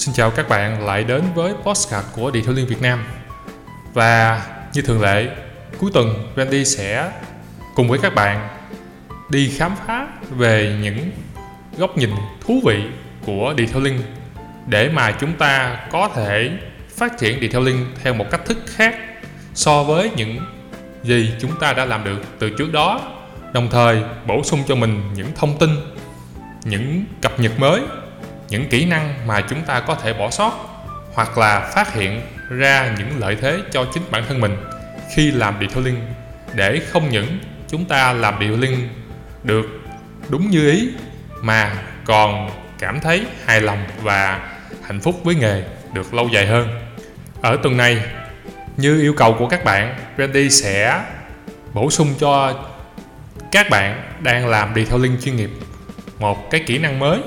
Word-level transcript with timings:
Xin 0.00 0.14
chào 0.14 0.30
các 0.30 0.48
bạn 0.48 0.86
lại 0.86 1.04
đến 1.04 1.22
với 1.34 1.54
postcard 1.62 2.06
của 2.12 2.30
Điện 2.30 2.44
Thoại 2.44 2.56
Liên 2.56 2.66
Việt 2.66 2.82
Nam. 2.82 3.04
Và 3.94 4.42
như 4.74 4.82
thường 4.82 5.00
lệ, 5.00 5.28
cuối 5.78 5.90
tuần 5.94 6.32
Randy 6.36 6.64
sẽ 6.64 7.12
cùng 7.74 7.88
với 7.88 7.98
các 7.98 8.14
bạn 8.14 8.48
đi 9.30 9.50
khám 9.58 9.72
phá 9.86 10.08
về 10.30 10.78
những 10.82 11.10
góc 11.78 11.98
nhìn 11.98 12.10
thú 12.46 12.60
vị 12.64 12.82
của 13.26 13.54
detailing 13.58 14.02
để 14.66 14.88
mà 14.88 15.12
chúng 15.20 15.32
ta 15.32 15.80
có 15.92 16.10
thể 16.14 16.50
phát 16.96 17.18
triển 17.18 17.40
detailing 17.40 17.86
theo 18.02 18.14
một 18.14 18.26
cách 18.30 18.44
thức 18.44 18.58
khác 18.66 18.96
so 19.54 19.82
với 19.82 20.10
những 20.16 20.38
gì 21.02 21.32
chúng 21.40 21.60
ta 21.60 21.72
đã 21.72 21.84
làm 21.84 22.04
được 22.04 22.18
từ 22.38 22.50
trước 22.50 22.72
đó 22.72 23.00
đồng 23.52 23.68
thời 23.70 24.02
bổ 24.26 24.42
sung 24.42 24.60
cho 24.68 24.74
mình 24.74 25.02
những 25.14 25.28
thông 25.34 25.58
tin 25.58 25.70
những 26.64 27.04
cập 27.22 27.40
nhật 27.40 27.60
mới 27.60 27.80
những 28.50 28.68
kỹ 28.68 28.84
năng 28.84 29.14
mà 29.26 29.40
chúng 29.40 29.62
ta 29.62 29.80
có 29.80 29.94
thể 29.94 30.12
bỏ 30.12 30.30
sót, 30.30 30.52
hoặc 31.14 31.38
là 31.38 31.60
phát 31.74 31.94
hiện 31.94 32.20
ra 32.48 32.94
những 32.98 33.18
lợi 33.18 33.36
thế 33.40 33.58
cho 33.72 33.86
chính 33.94 34.02
bản 34.10 34.24
thân 34.28 34.40
mình 34.40 34.56
khi 35.14 35.30
làm 35.30 35.56
detailing 35.60 36.00
để 36.54 36.80
không 36.90 37.10
những 37.10 37.38
chúng 37.68 37.84
ta 37.84 38.12
làm 38.12 38.34
detailing 38.40 38.88
được 39.44 39.66
đúng 40.28 40.50
như 40.50 40.70
ý, 40.70 40.88
mà 41.42 41.72
còn 42.04 42.50
cảm 42.78 43.00
thấy 43.00 43.26
hài 43.46 43.60
lòng 43.60 43.84
và 44.02 44.50
hạnh 44.82 45.00
phúc 45.00 45.20
với 45.24 45.34
nghề 45.34 45.62
được 45.92 46.14
lâu 46.14 46.28
dài 46.28 46.46
hơn. 46.46 46.68
Ở 47.42 47.56
tuần 47.62 47.76
này, 47.76 48.02
như 48.76 49.00
yêu 49.00 49.14
cầu 49.16 49.36
của 49.38 49.48
các 49.48 49.64
bạn, 49.64 49.94
Randy 50.18 50.50
sẽ 50.50 51.04
bổ 51.72 51.90
sung 51.90 52.14
cho 52.20 52.54
các 53.52 53.70
bạn 53.70 54.02
đang 54.20 54.48
làm 54.48 54.74
detailing 54.74 55.16
chuyên 55.24 55.36
nghiệp 55.36 55.50
một 56.18 56.50
cái 56.50 56.62
kỹ 56.66 56.78
năng 56.78 56.98
mới 56.98 57.20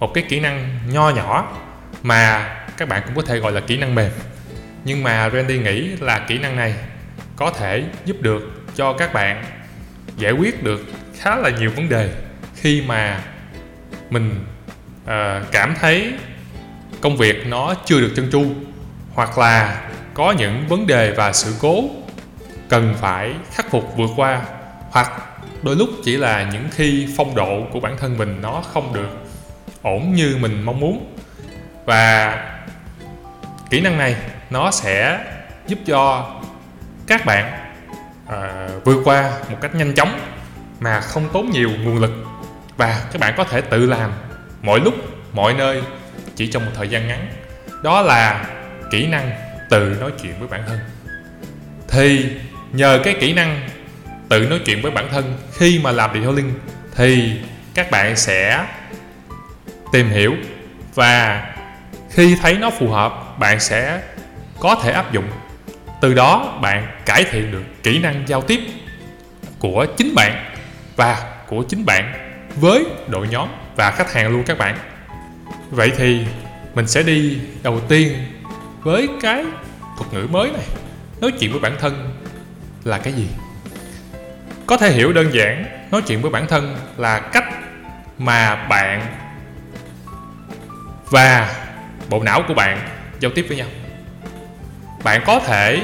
một 0.00 0.14
cái 0.14 0.24
kỹ 0.28 0.40
năng 0.40 0.78
nho 0.92 1.10
nhỏ 1.10 1.56
mà 2.02 2.48
các 2.76 2.88
bạn 2.88 3.02
cũng 3.06 3.14
có 3.14 3.22
thể 3.22 3.38
gọi 3.38 3.52
là 3.52 3.60
kỹ 3.60 3.76
năng 3.76 3.94
mềm. 3.94 4.10
Nhưng 4.84 5.02
mà 5.02 5.30
Randy 5.30 5.58
nghĩ 5.58 5.80
là 6.00 6.18
kỹ 6.18 6.38
năng 6.38 6.56
này 6.56 6.74
có 7.36 7.50
thể 7.50 7.84
giúp 8.04 8.16
được 8.20 8.42
cho 8.74 8.92
các 8.92 9.12
bạn 9.12 9.44
giải 10.16 10.32
quyết 10.32 10.62
được 10.62 10.80
khá 11.18 11.36
là 11.36 11.50
nhiều 11.50 11.70
vấn 11.76 11.88
đề 11.88 12.10
khi 12.54 12.82
mà 12.86 13.20
mình 14.10 14.44
uh, 15.04 15.10
cảm 15.52 15.74
thấy 15.80 16.12
công 17.00 17.16
việc 17.16 17.46
nó 17.46 17.74
chưa 17.84 18.00
được 18.00 18.12
chân 18.16 18.28
chu 18.32 18.44
hoặc 19.14 19.38
là 19.38 19.88
có 20.14 20.32
những 20.32 20.68
vấn 20.68 20.86
đề 20.86 21.12
và 21.12 21.32
sự 21.32 21.54
cố 21.60 21.84
cần 22.68 22.94
phải 23.00 23.34
khắc 23.52 23.70
phục 23.70 23.96
vượt 23.96 24.10
qua 24.16 24.42
hoặc 24.90 25.12
đôi 25.62 25.76
lúc 25.76 25.88
chỉ 26.04 26.16
là 26.16 26.50
những 26.52 26.68
khi 26.70 27.08
phong 27.16 27.34
độ 27.34 27.66
của 27.72 27.80
bản 27.80 27.96
thân 27.98 28.18
mình 28.18 28.38
nó 28.42 28.62
không 28.72 28.94
được 28.94 29.08
ổn 29.82 30.14
như 30.14 30.36
mình 30.40 30.62
mong 30.62 30.80
muốn. 30.80 31.16
Và 31.84 32.36
kỹ 33.70 33.80
năng 33.80 33.98
này 33.98 34.16
nó 34.50 34.70
sẽ 34.70 35.24
giúp 35.66 35.78
cho 35.86 36.30
các 37.06 37.26
bạn 37.26 37.52
à, 38.28 38.68
vượt 38.84 39.02
qua 39.04 39.32
một 39.50 39.56
cách 39.60 39.74
nhanh 39.74 39.94
chóng 39.94 40.20
mà 40.80 41.00
không 41.00 41.28
tốn 41.32 41.50
nhiều 41.50 41.70
nguồn 41.70 41.98
lực. 41.98 42.24
Và 42.76 43.04
các 43.12 43.20
bạn 43.20 43.34
có 43.36 43.44
thể 43.44 43.60
tự 43.60 43.86
làm 43.86 44.12
mọi 44.62 44.80
lúc 44.80 44.94
mọi 45.32 45.54
nơi 45.54 45.82
chỉ 46.36 46.46
trong 46.46 46.64
một 46.64 46.72
thời 46.76 46.88
gian 46.88 47.08
ngắn. 47.08 47.28
Đó 47.82 48.02
là 48.02 48.46
kỹ 48.90 49.06
năng 49.06 49.30
tự 49.68 49.96
nói 50.00 50.10
chuyện 50.22 50.38
với 50.38 50.48
bản 50.48 50.62
thân. 50.66 50.78
Thì 51.88 52.26
nhờ 52.72 53.00
cái 53.04 53.14
kỹ 53.20 53.32
năng 53.32 53.68
tự 54.28 54.46
nói 54.46 54.60
chuyện 54.64 54.82
với 54.82 54.90
bản 54.90 55.08
thân 55.10 55.38
khi 55.52 55.80
mà 55.84 55.92
làm 55.92 56.10
detailing 56.14 56.52
thì 56.96 57.32
các 57.74 57.90
bạn 57.90 58.16
sẽ 58.16 58.66
tìm 59.92 60.10
hiểu. 60.10 60.34
Và 60.94 61.44
khi 62.10 62.36
thấy 62.42 62.58
nó 62.58 62.70
phù 62.70 62.88
hợp, 62.88 63.38
bạn 63.38 63.60
sẽ 63.60 64.02
có 64.60 64.74
thể 64.82 64.92
áp 64.92 65.12
dụng. 65.12 65.24
Từ 66.00 66.14
đó, 66.14 66.58
bạn 66.62 66.86
cải 67.06 67.24
thiện 67.24 67.52
được 67.52 67.62
kỹ 67.82 67.98
năng 67.98 68.22
giao 68.26 68.42
tiếp 68.42 68.60
của 69.58 69.86
chính 69.96 70.14
bạn 70.14 70.44
và 70.96 71.32
của 71.48 71.62
chính 71.62 71.84
bạn 71.84 72.12
với 72.56 72.84
đội 73.08 73.28
nhóm 73.28 73.48
và 73.76 73.90
khách 73.90 74.12
hàng 74.12 74.32
luôn 74.32 74.44
các 74.46 74.58
bạn. 74.58 74.78
Vậy 75.70 75.92
thì 75.96 76.20
mình 76.74 76.86
sẽ 76.86 77.02
đi 77.02 77.38
đầu 77.62 77.80
tiên 77.88 78.12
với 78.82 79.08
cái 79.20 79.44
thuật 79.98 80.12
ngữ 80.12 80.26
mới 80.30 80.50
này, 80.50 80.66
nói 81.20 81.32
chuyện 81.38 81.50
với 81.50 81.60
bản 81.60 81.76
thân 81.80 82.10
là 82.84 82.98
cái 82.98 83.12
gì? 83.12 83.28
Có 84.66 84.76
thể 84.76 84.90
hiểu 84.90 85.12
đơn 85.12 85.30
giản, 85.32 85.64
nói 85.90 86.02
chuyện 86.06 86.22
với 86.22 86.30
bản 86.30 86.46
thân 86.46 86.76
là 86.96 87.18
cách 87.18 87.44
mà 88.18 88.66
bạn 88.68 89.06
và 91.10 91.56
bộ 92.08 92.22
não 92.22 92.42
của 92.48 92.54
bạn 92.54 92.88
giao 93.20 93.30
tiếp 93.34 93.44
với 93.48 93.56
nhau. 93.56 93.68
Bạn 95.04 95.22
có 95.26 95.40
thể 95.40 95.82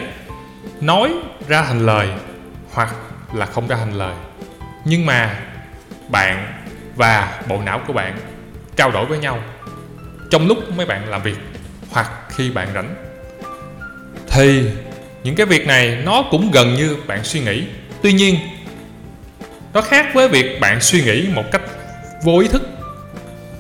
nói 0.80 1.10
ra 1.48 1.62
thành 1.62 1.86
lời 1.86 2.08
hoặc 2.72 2.94
là 3.32 3.46
không 3.46 3.68
ra 3.68 3.76
thành 3.76 3.94
lời, 3.94 4.14
nhưng 4.84 5.06
mà 5.06 5.38
bạn 6.08 6.52
và 6.96 7.40
bộ 7.48 7.60
não 7.62 7.80
của 7.86 7.92
bạn 7.92 8.18
trao 8.76 8.90
đổi 8.90 9.06
với 9.06 9.18
nhau 9.18 9.38
trong 10.30 10.46
lúc 10.46 10.58
mấy 10.76 10.86
bạn 10.86 11.08
làm 11.08 11.22
việc 11.22 11.36
hoặc 11.90 12.10
khi 12.28 12.50
bạn 12.50 12.68
rảnh. 12.74 12.94
Thì 14.30 14.70
những 15.24 15.36
cái 15.36 15.46
việc 15.46 15.66
này 15.66 15.98
nó 16.04 16.24
cũng 16.30 16.50
gần 16.50 16.74
như 16.74 16.96
bạn 17.06 17.24
suy 17.24 17.40
nghĩ. 17.40 17.64
Tuy 18.02 18.12
nhiên, 18.12 18.38
nó 19.72 19.80
khác 19.80 20.06
với 20.14 20.28
việc 20.28 20.60
bạn 20.60 20.80
suy 20.80 21.02
nghĩ 21.02 21.28
một 21.34 21.44
cách 21.52 21.62
vô 22.22 22.38
ý 22.38 22.48
thức. 22.48 22.62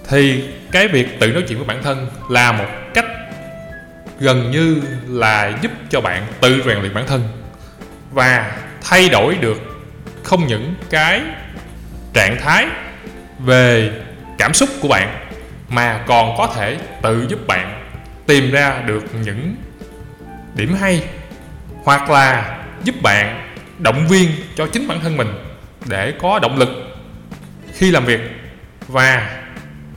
Thì 0.08 0.44
cái 0.76 0.88
việc 0.88 1.20
tự 1.20 1.32
nói 1.32 1.44
chuyện 1.48 1.58
với 1.58 1.66
bản 1.66 1.82
thân 1.82 2.06
là 2.30 2.52
một 2.52 2.66
cách 2.94 3.04
gần 4.18 4.50
như 4.50 4.82
là 5.08 5.52
giúp 5.62 5.72
cho 5.90 6.00
bạn 6.00 6.26
tự 6.40 6.62
rèn 6.66 6.78
luyện 6.78 6.94
bản 6.94 7.06
thân 7.06 7.22
và 8.12 8.56
thay 8.82 9.08
đổi 9.08 9.34
được 9.34 9.60
không 10.22 10.46
những 10.46 10.74
cái 10.90 11.22
trạng 12.12 12.36
thái 12.40 12.66
về 13.38 13.92
cảm 14.38 14.54
xúc 14.54 14.68
của 14.80 14.88
bạn, 14.88 15.28
mà 15.68 16.04
còn 16.06 16.34
có 16.38 16.52
thể 16.56 16.78
tự 17.02 17.26
giúp 17.28 17.46
bạn 17.46 17.88
tìm 18.26 18.50
ra 18.50 18.82
được 18.86 19.04
những 19.24 19.56
điểm 20.54 20.74
hay 20.80 21.02
hoặc 21.84 22.10
là 22.10 22.58
giúp 22.84 22.94
bạn 23.02 23.48
động 23.78 24.06
viên 24.06 24.30
cho 24.56 24.66
chính 24.66 24.88
bản 24.88 25.00
thân 25.00 25.16
mình 25.16 25.28
để 25.86 26.12
có 26.20 26.38
động 26.38 26.58
lực 26.58 26.68
khi 27.74 27.90
làm 27.90 28.04
việc 28.04 28.20
và 28.88 29.30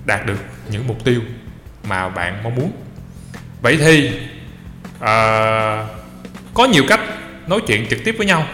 đạt 0.05 0.25
được 0.25 0.39
những 0.69 0.87
mục 0.87 1.03
tiêu 1.03 1.21
mà 1.83 2.09
bạn 2.09 2.43
mong 2.43 2.55
muốn. 2.55 2.71
Vậy 3.61 3.77
thì 3.77 4.11
uh, 4.95 5.89
có 6.53 6.65
nhiều 6.71 6.83
cách 6.87 6.99
nói 7.47 7.59
chuyện 7.67 7.87
trực 7.89 7.99
tiếp 8.05 8.15
với 8.17 8.27
nhau 8.27 8.45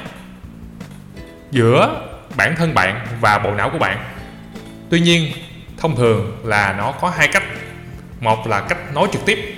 giữa 1.51 2.01
bản 2.37 2.55
thân 2.55 2.73
bạn 2.73 3.07
và 3.21 3.39
bộ 3.39 3.51
não 3.51 3.69
của 3.69 3.77
bạn. 3.77 4.05
Tuy 4.89 4.99
nhiên 4.99 5.31
thông 5.77 5.95
thường 5.95 6.41
là 6.43 6.73
nó 6.77 6.91
có 6.91 7.09
hai 7.09 7.27
cách. 7.27 7.43
Một 8.19 8.47
là 8.47 8.61
cách 8.61 8.93
nói 8.93 9.07
trực 9.11 9.25
tiếp 9.25 9.55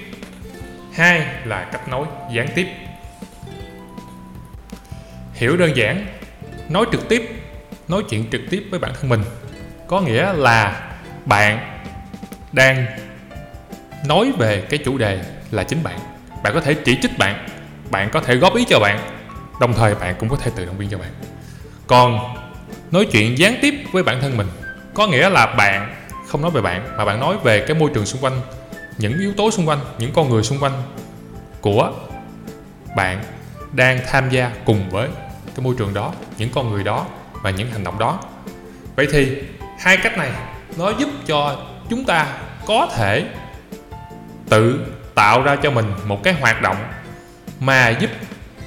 hai 0.94 1.26
là 1.46 1.64
cách 1.72 1.88
nói 1.88 2.06
gián 2.34 2.48
tiếp. 2.56 2.68
Hiểu 5.34 5.58
đơn 5.58 5.76
giản 5.76 6.06
nói 6.70 6.86
trực 6.92 7.10
tiếp 7.10 7.30
nói 7.88 8.04
chuyện 8.10 8.26
trực 8.32 8.42
tiếp 8.50 8.64
với 8.72 8.80
bản 8.80 8.92
thân 9.00 9.10
mình 9.10 9.24
có 9.88 10.02
nghĩa 10.02 10.34
là 10.34 10.90
bạn 11.26 11.77
đang 12.52 12.86
nói 14.06 14.32
về 14.38 14.62
cái 14.70 14.80
chủ 14.86 14.98
đề 14.98 15.20
là 15.52 15.64
chính 15.64 15.84
bạn. 15.84 16.00
Bạn 16.44 16.54
có 16.54 16.62
thể 16.62 16.74
chỉ 16.74 16.98
trích 17.02 17.18
bạn 17.18 17.48
bạn 17.92 18.10
có 18.10 18.22
thể 18.22 18.36
góp 18.36 18.56
ý 18.56 18.66
cho 18.70 18.80
bạn, 18.80 19.00
đồng 19.60 19.74
thời 19.74 19.96
bạn 19.96 20.16
cũng 20.20 20.30
có 20.30 20.38
thể 20.38 20.52
tự 20.56 20.66
động 20.66 20.78
viên 20.78 20.90
cho 20.90 20.98
bạn. 20.98 21.10
Còn 21.88 22.36
nói 22.92 23.08
chuyện 23.12 23.38
gián 23.38 23.56
tiếp 23.62 23.74
với 23.92 24.04
bản 24.04 24.22
thân 24.22 24.38
mình, 24.38 24.48
có 24.94 25.08
nghĩa 25.08 25.30
là 25.30 25.46
bạn 25.46 25.96
không 26.28 26.42
nói 26.42 26.52
về 26.52 26.62
bạn, 26.62 26.98
mà 26.98 27.06
bạn 27.06 27.20
nói 27.20 27.38
về 27.44 27.66
cái 27.68 27.76
môi 27.76 27.90
trường 27.94 28.06
xung 28.06 28.22
quanh, 28.22 28.42
những 28.98 29.20
yếu 29.20 29.34
tố 29.38 29.52
xung 29.52 29.68
quanh, 29.68 29.80
những 29.98 30.14
con 30.14 30.30
người 30.30 30.44
xung 30.44 30.60
quanh 30.60 30.84
của 31.62 31.92
bạn 32.96 33.24
đang 33.72 34.00
tham 34.08 34.30
gia 34.30 34.52
cùng 34.66 34.90
với 34.90 35.10
cái 35.56 35.64
môi 35.64 35.76
trường 35.78 35.94
đó, 35.94 36.14
những 36.38 36.50
con 36.50 36.72
người 36.72 36.84
đó 36.84 37.06
và 37.34 37.50
những 37.50 37.72
hành 37.72 37.84
động 37.84 38.00
đó. 38.00 38.20
Vậy 38.96 39.08
thì 39.12 39.42
hai 39.80 39.98
cách 39.98 40.18
này 40.18 40.32
nó 40.78 40.90
giúp 40.90 41.10
cho 41.28 41.56
chúng 41.90 42.06
ta 42.06 42.28
có 42.66 42.88
thể 42.96 43.26
tự 44.50 44.86
tạo 45.16 45.42
ra 45.42 45.56
cho 45.56 45.72
mình 45.72 45.86
một 46.06 46.24
cái 46.24 46.34
hoạt 46.34 46.62
động 46.62 46.78
mà 47.60 47.90
giúp 47.90 48.10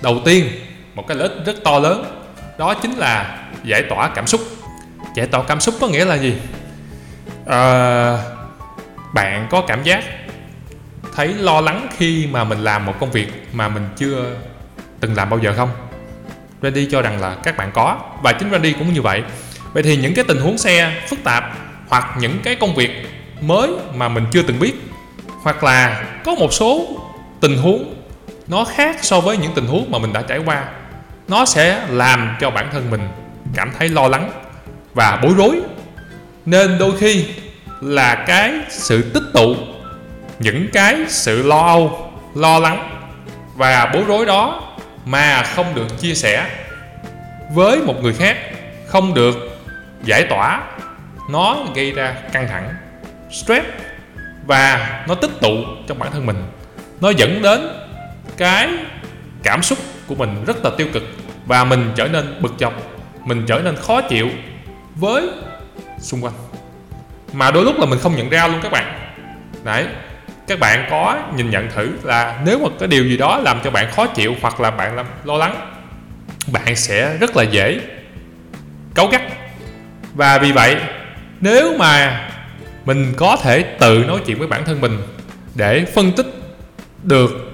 đầu 0.02 0.18
tiên 0.24 0.48
một 0.94 1.04
cái 1.08 1.16
lợi 1.16 1.28
ích 1.28 1.46
rất 1.46 1.56
to 1.64 1.78
lớn 1.78 2.20
đó 2.58 2.74
chính 2.74 2.92
là 2.92 3.38
giải 3.64 3.82
tỏa 3.82 4.08
cảm 4.08 4.26
xúc. 4.26 4.40
Giải 5.14 5.26
tỏa 5.26 5.42
cảm 5.42 5.60
xúc 5.60 5.74
có 5.80 5.88
nghĩa 5.88 6.04
là 6.04 6.14
gì? 6.14 6.34
À, 7.46 8.18
bạn 9.14 9.46
có 9.50 9.60
cảm 9.66 9.82
giác 9.82 10.04
thấy 11.14 11.28
lo 11.28 11.60
lắng 11.60 11.88
khi 11.96 12.28
mà 12.30 12.44
mình 12.44 12.58
làm 12.58 12.86
một 12.86 12.94
công 13.00 13.10
việc 13.10 13.28
mà 13.52 13.68
mình 13.68 13.88
chưa 13.96 14.36
từng 15.00 15.14
làm 15.14 15.30
bao 15.30 15.38
giờ 15.38 15.54
không? 15.56 15.70
Randy 16.62 16.88
cho 16.90 17.02
rằng 17.02 17.20
là 17.20 17.36
các 17.42 17.56
bạn 17.56 17.70
có 17.74 17.98
và 18.22 18.32
chính 18.32 18.50
Randy 18.50 18.72
cũng 18.72 18.92
như 18.92 19.02
vậy. 19.02 19.22
Vậy 19.72 19.82
thì 19.82 19.96
những 19.96 20.14
cái 20.14 20.24
tình 20.28 20.40
huống 20.40 20.58
xe 20.58 21.02
phức 21.08 21.24
tạp 21.24 21.56
hoặc 21.90 22.14
những 22.18 22.38
cái 22.42 22.54
công 22.54 22.74
việc 22.74 22.90
mới 23.40 23.70
mà 23.94 24.08
mình 24.08 24.26
chưa 24.32 24.42
từng 24.42 24.58
biết. 24.58 24.74
Hoặc 25.42 25.64
là 25.64 26.04
có 26.24 26.34
một 26.34 26.52
số 26.52 26.88
tình 27.40 27.56
huống 27.56 27.94
nó 28.48 28.64
khác 28.64 28.96
so 29.02 29.20
với 29.20 29.36
những 29.36 29.52
tình 29.54 29.66
huống 29.66 29.90
mà 29.90 29.98
mình 29.98 30.12
đã 30.12 30.22
trải 30.22 30.38
qua. 30.38 30.64
Nó 31.28 31.44
sẽ 31.44 31.86
làm 31.88 32.36
cho 32.40 32.50
bản 32.50 32.68
thân 32.72 32.90
mình 32.90 33.08
cảm 33.54 33.72
thấy 33.78 33.88
lo 33.88 34.08
lắng 34.08 34.30
và 34.94 35.20
bối 35.22 35.34
rối. 35.36 35.60
Nên 36.46 36.78
đôi 36.78 36.92
khi 36.98 37.24
là 37.80 38.14
cái 38.14 38.52
sự 38.68 39.10
tích 39.14 39.22
tụ, 39.34 39.56
những 40.38 40.68
cái 40.72 40.96
sự 41.08 41.42
lo 41.42 41.60
âu, 41.60 42.12
lo 42.34 42.58
lắng 42.58 43.06
và 43.54 43.90
bối 43.94 44.04
rối 44.08 44.26
đó 44.26 44.62
mà 45.04 45.42
không 45.42 45.74
được 45.74 46.00
chia 46.00 46.14
sẻ 46.14 46.46
với 47.54 47.78
một 47.78 47.94
người 48.02 48.12
khác, 48.12 48.36
không 48.86 49.14
được 49.14 49.58
giải 50.04 50.24
tỏa 50.30 50.62
nó 51.32 51.66
gây 51.74 51.92
ra 51.92 52.14
căng 52.32 52.48
thẳng, 52.48 52.74
stress 53.30 53.66
và 54.46 55.04
nó 55.08 55.14
tích 55.14 55.30
tụ 55.40 55.64
trong 55.86 55.98
bản 55.98 56.12
thân 56.12 56.26
mình. 56.26 56.36
Nó 57.00 57.10
dẫn 57.10 57.42
đến 57.42 57.68
cái 58.36 58.68
cảm 59.42 59.62
xúc 59.62 59.78
của 60.06 60.14
mình 60.14 60.44
rất 60.44 60.64
là 60.64 60.70
tiêu 60.78 60.86
cực 60.92 61.02
và 61.46 61.64
mình 61.64 61.92
trở 61.96 62.08
nên 62.08 62.34
bực 62.40 62.52
dọc, 62.60 62.72
mình 63.24 63.46
trở 63.46 63.60
nên 63.64 63.76
khó 63.76 64.00
chịu 64.00 64.28
với 64.94 65.28
xung 65.98 66.24
quanh. 66.24 66.34
Mà 67.32 67.50
đôi 67.50 67.64
lúc 67.64 67.78
là 67.78 67.86
mình 67.86 67.98
không 67.98 68.16
nhận 68.16 68.28
ra 68.28 68.48
luôn 68.48 68.60
các 68.62 68.72
bạn. 68.72 69.12
Đấy, 69.64 69.86
các 70.46 70.60
bạn 70.60 70.86
có 70.90 71.18
nhìn 71.36 71.50
nhận 71.50 71.70
thử 71.70 71.92
là 72.02 72.40
nếu 72.44 72.58
mà 72.58 72.68
cái 72.78 72.88
điều 72.88 73.04
gì 73.04 73.16
đó 73.16 73.38
làm 73.38 73.60
cho 73.64 73.70
bạn 73.70 73.92
khó 73.92 74.06
chịu 74.06 74.34
hoặc 74.42 74.60
là 74.60 74.70
bạn 74.70 74.96
làm 74.96 75.06
lo 75.24 75.36
lắng, 75.36 75.72
bạn 76.52 76.76
sẽ 76.76 77.16
rất 77.16 77.36
là 77.36 77.42
dễ 77.42 77.80
cấu 78.94 79.08
gắt. 79.08 79.22
Và 80.14 80.38
vì 80.38 80.52
vậy 80.52 80.76
nếu 81.40 81.78
mà 81.78 82.28
mình 82.84 83.14
có 83.16 83.36
thể 83.36 83.62
tự 83.62 84.04
nói 84.08 84.20
chuyện 84.26 84.38
với 84.38 84.48
bản 84.48 84.64
thân 84.64 84.80
mình 84.80 85.02
để 85.54 85.84
phân 85.94 86.12
tích 86.12 86.26
được 87.02 87.52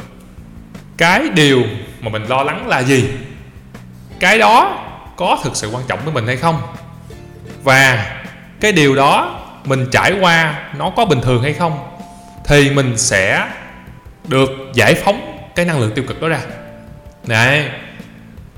cái 0.96 1.28
điều 1.34 1.62
mà 2.00 2.10
mình 2.10 2.22
lo 2.28 2.42
lắng 2.42 2.68
là 2.68 2.82
gì, 2.82 3.04
cái 4.20 4.38
đó 4.38 4.84
có 5.16 5.38
thực 5.44 5.56
sự 5.56 5.70
quan 5.72 5.84
trọng 5.88 5.98
với 6.04 6.14
mình 6.14 6.26
hay 6.26 6.36
không? 6.36 6.60
Và 7.62 8.12
cái 8.60 8.72
điều 8.72 8.94
đó 8.94 9.40
mình 9.64 9.86
trải 9.92 10.12
qua 10.20 10.68
nó 10.78 10.90
có 10.90 11.04
bình 11.04 11.20
thường 11.20 11.42
hay 11.42 11.52
không 11.52 11.78
thì 12.44 12.70
mình 12.70 12.98
sẽ 12.98 13.48
được 14.28 14.50
giải 14.74 14.94
phóng 14.94 15.38
cái 15.54 15.64
năng 15.64 15.80
lượng 15.80 15.92
tiêu 15.94 16.04
cực 16.08 16.20
đó 16.20 16.28
ra. 16.28 16.40
Này, 17.26 17.70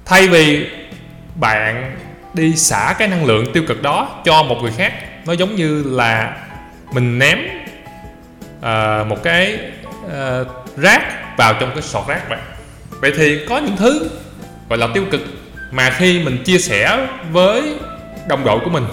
thay 0.05 0.29
vì 0.29 0.67
bạn 1.35 1.97
đi 2.35 2.57
xả 2.57 2.95
cái 2.99 3.09
năng 3.09 3.25
lượng 3.25 3.53
tiêu 3.53 3.63
cực 3.69 3.83
đó 3.83 4.09
cho 4.25 4.43
một 4.43 4.59
người 4.63 4.73
khác 4.77 4.93
nó 5.26 5.32
giống 5.32 5.56
như 5.56 5.82
là 5.87 6.37
mình 6.93 7.19
ném 7.19 7.38
uh, 8.59 9.06
một 9.06 9.23
cái 9.23 9.59
uh, 10.06 10.47
rác 10.76 11.03
vào 11.37 11.55
trong 11.61 11.70
cái 11.75 11.82
sọt 11.82 12.06
rác 12.06 12.29
vậy. 12.29 12.38
vậy 12.91 13.12
thì 13.17 13.47
có 13.49 13.59
những 13.59 13.76
thứ 13.76 14.11
gọi 14.69 14.79
là 14.79 14.88
tiêu 14.94 15.05
cực 15.11 15.20
mà 15.70 15.91
khi 15.91 16.25
mình 16.25 16.43
chia 16.44 16.59
sẻ 16.59 17.06
với 17.32 17.75
đồng 18.29 18.44
đội 18.44 18.61
của 18.65 18.70
mình 18.70 18.85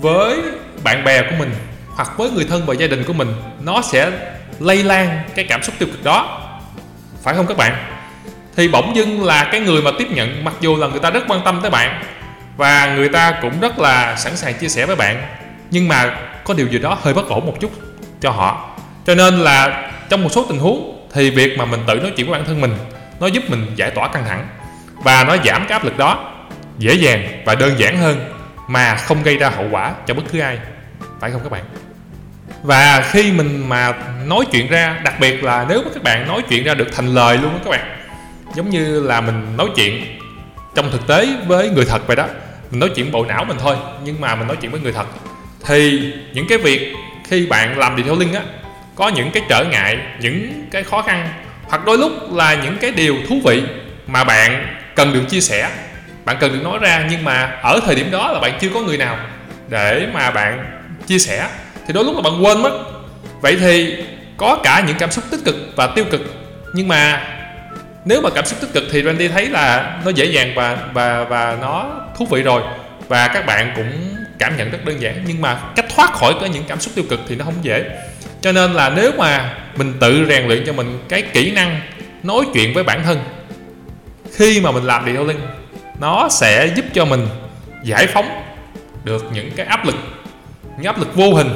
với 0.00 0.40
bạn 0.84 1.04
bè 1.04 1.22
của 1.22 1.36
mình 1.38 1.50
hoặc 1.88 2.18
với 2.18 2.30
người 2.30 2.44
thân 2.44 2.66
và 2.66 2.74
gia 2.74 2.86
đình 2.86 3.04
của 3.04 3.12
mình 3.12 3.28
nó 3.60 3.82
sẽ 3.82 4.10
lây 4.60 4.84
lan 4.84 5.22
cái 5.34 5.44
cảm 5.48 5.62
xúc 5.62 5.74
tiêu 5.78 5.88
cực 5.92 6.04
đó 6.04 6.40
phải 7.22 7.34
không 7.34 7.46
các 7.46 7.56
bạn 7.56 7.76
thì 8.56 8.68
bỗng 8.68 8.96
dưng 8.96 9.24
là 9.24 9.48
cái 9.52 9.60
người 9.60 9.82
mà 9.82 9.90
tiếp 9.98 10.06
nhận 10.10 10.44
mặc 10.44 10.54
dù 10.60 10.76
là 10.76 10.86
người 10.86 11.00
ta 11.00 11.10
rất 11.10 11.24
quan 11.28 11.40
tâm 11.44 11.58
tới 11.62 11.70
bạn 11.70 12.02
và 12.56 12.94
người 12.96 13.08
ta 13.08 13.38
cũng 13.42 13.60
rất 13.60 13.78
là 13.78 14.16
sẵn 14.16 14.36
sàng 14.36 14.54
chia 14.54 14.68
sẻ 14.68 14.86
với 14.86 14.96
bạn 14.96 15.22
nhưng 15.74 15.88
mà 15.88 16.16
có 16.44 16.54
điều 16.54 16.66
gì 16.66 16.78
đó 16.78 16.98
hơi 17.02 17.14
bất 17.14 17.28
ổn 17.28 17.46
một 17.46 17.54
chút 17.60 17.70
cho 18.20 18.30
họ. 18.30 18.76
Cho 19.06 19.14
nên 19.14 19.38
là 19.38 19.90
trong 20.08 20.22
một 20.22 20.28
số 20.32 20.46
tình 20.48 20.58
huống 20.58 21.06
thì 21.12 21.30
việc 21.30 21.58
mà 21.58 21.64
mình 21.64 21.80
tự 21.86 21.94
nói 21.94 22.12
chuyện 22.16 22.26
với 22.26 22.38
bản 22.38 22.46
thân 22.46 22.60
mình, 22.60 22.74
nó 23.20 23.26
giúp 23.26 23.42
mình 23.48 23.66
giải 23.76 23.90
tỏa 23.90 24.08
căng 24.08 24.24
thẳng 24.24 24.48
và 24.96 25.24
nó 25.24 25.36
giảm 25.44 25.66
cái 25.68 25.78
áp 25.78 25.84
lực 25.84 25.96
đó 25.96 26.32
dễ 26.78 26.94
dàng 26.94 27.42
và 27.44 27.54
đơn 27.54 27.78
giản 27.78 27.98
hơn 27.98 28.30
mà 28.68 28.96
không 28.96 29.22
gây 29.22 29.36
ra 29.36 29.50
hậu 29.50 29.66
quả 29.70 29.94
cho 30.06 30.14
bất 30.14 30.22
cứ 30.32 30.40
ai. 30.40 30.58
Phải 31.20 31.30
không 31.30 31.40
các 31.42 31.52
bạn? 31.52 31.64
Và 32.62 33.02
khi 33.10 33.32
mình 33.32 33.68
mà 33.68 33.92
nói 34.26 34.44
chuyện 34.52 34.68
ra, 34.68 35.00
đặc 35.04 35.20
biệt 35.20 35.44
là 35.44 35.66
nếu 35.68 35.82
mà 35.84 35.90
các 35.94 36.02
bạn 36.02 36.28
nói 36.28 36.42
chuyện 36.48 36.64
ra 36.64 36.74
được 36.74 36.88
thành 36.92 37.14
lời 37.14 37.38
luôn 37.38 37.52
đó 37.52 37.58
các 37.64 37.70
bạn, 37.70 37.96
giống 38.54 38.70
như 38.70 39.00
là 39.00 39.20
mình 39.20 39.56
nói 39.56 39.68
chuyện 39.76 40.18
trong 40.74 40.90
thực 40.90 41.06
tế 41.06 41.28
với 41.46 41.70
người 41.70 41.84
thật 41.84 42.06
vậy 42.06 42.16
đó. 42.16 42.26
Mình 42.70 42.80
nói 42.80 42.90
chuyện 42.94 43.12
bộ 43.12 43.24
não 43.24 43.44
mình 43.44 43.56
thôi, 43.60 43.76
nhưng 44.04 44.20
mà 44.20 44.34
mình 44.34 44.48
nói 44.48 44.56
chuyện 44.60 44.70
với 44.70 44.80
người 44.80 44.92
thật 44.92 45.06
thì 45.66 46.12
những 46.32 46.46
cái 46.48 46.58
việc 46.58 46.94
khi 47.28 47.46
bạn 47.46 47.78
làm 47.78 47.96
điều 47.96 48.18
linh 48.18 48.34
á, 48.34 48.40
có 48.94 49.08
những 49.08 49.30
cái 49.30 49.42
trở 49.48 49.64
ngại, 49.64 49.98
những 50.20 50.66
cái 50.70 50.82
khó 50.82 51.02
khăn, 51.02 51.28
hoặc 51.64 51.84
đôi 51.84 51.98
lúc 51.98 52.12
là 52.34 52.54
những 52.54 52.78
cái 52.78 52.90
điều 52.90 53.16
thú 53.28 53.40
vị 53.44 53.62
mà 54.06 54.24
bạn 54.24 54.66
cần 54.94 55.12
được 55.12 55.22
chia 55.28 55.40
sẻ. 55.40 55.70
Bạn 56.24 56.36
cần 56.40 56.52
được 56.52 56.60
nói 56.62 56.78
ra, 56.78 57.04
nhưng 57.10 57.24
mà 57.24 57.58
ở 57.62 57.80
thời 57.86 57.94
điểm 57.94 58.10
đó 58.10 58.32
là 58.32 58.40
bạn 58.40 58.58
chưa 58.60 58.68
có 58.74 58.80
người 58.80 58.96
nào 58.96 59.18
để 59.68 60.06
mà 60.14 60.30
bạn 60.30 60.64
chia 61.06 61.18
sẻ, 61.18 61.48
thì 61.86 61.92
đôi 61.92 62.04
lúc 62.04 62.14
là 62.16 62.22
bạn 62.22 62.44
quên 62.44 62.62
mất. 62.62 62.72
Vậy 63.40 63.56
thì 63.60 63.96
có 64.36 64.60
cả 64.64 64.84
những 64.86 64.96
cảm 64.98 65.10
xúc 65.10 65.24
tích 65.30 65.40
cực 65.44 65.56
và 65.76 65.86
tiêu 65.86 66.04
cực, 66.10 66.20
nhưng 66.74 66.88
mà 66.88 67.22
nếu 68.04 68.20
mà 68.22 68.30
cảm 68.30 68.46
xúc 68.46 68.60
tích 68.60 68.72
cực 68.72 68.82
thì 68.92 69.02
Randy 69.02 69.28
thấy 69.28 69.46
là 69.46 69.96
nó 70.04 70.10
dễ 70.10 70.24
dàng 70.24 70.52
và 70.54 70.78
và 70.92 71.24
và 71.24 71.56
nó 71.60 71.86
thú 72.18 72.26
vị 72.30 72.42
rồi, 72.42 72.62
và 73.08 73.28
các 73.28 73.46
bạn 73.46 73.72
cũng 73.76 74.16
cảm 74.44 74.56
nhận 74.56 74.70
rất 74.70 74.84
đơn 74.84 75.00
giản, 75.00 75.24
nhưng 75.26 75.40
mà 75.40 75.60
cách 75.76 75.86
thoát 75.94 76.12
khỏi 76.12 76.34
cái 76.40 76.48
những 76.48 76.64
cảm 76.68 76.80
xúc 76.80 76.92
tiêu 76.96 77.04
cực 77.10 77.20
thì 77.28 77.36
nó 77.36 77.44
không 77.44 77.54
dễ. 77.62 77.84
Cho 78.40 78.52
nên 78.52 78.72
là 78.72 78.90
nếu 78.90 79.12
mà 79.18 79.58
mình 79.76 79.92
tự 80.00 80.26
rèn 80.28 80.46
luyện 80.46 80.64
cho 80.66 80.72
mình 80.72 80.98
cái 81.08 81.22
kỹ 81.22 81.52
năng 81.52 81.80
nói 82.22 82.44
chuyện 82.54 82.74
với 82.74 82.84
bản 82.84 83.02
thân, 83.02 83.24
khi 84.32 84.60
mà 84.60 84.70
mình 84.70 84.84
làm 84.84 85.04
điều 85.04 85.24
linh 85.24 85.40
nó 86.00 86.28
sẽ 86.30 86.72
giúp 86.76 86.84
cho 86.92 87.04
mình 87.04 87.28
giải 87.82 88.06
phóng 88.06 88.42
được 89.04 89.24
những 89.32 89.50
cái 89.56 89.66
áp 89.66 89.86
lực, 89.86 89.94
những 90.76 90.86
áp 90.86 90.98
lực 90.98 91.14
vô 91.14 91.34
hình 91.34 91.50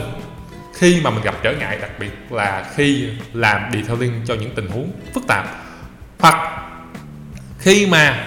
khi 0.74 1.00
mà 1.00 1.10
mình 1.10 1.22
gặp 1.22 1.34
trở 1.42 1.52
ngại, 1.52 1.78
đặc 1.80 1.90
biệt 2.00 2.10
là 2.30 2.64
khi 2.76 3.08
làm 3.32 3.62
detailing 3.72 4.20
cho 4.26 4.34
những 4.34 4.50
tình 4.54 4.68
huống 4.68 4.90
phức 5.14 5.26
tạp. 5.26 5.46
Hoặc 6.18 6.60
khi 7.58 7.86
mà 7.86 8.24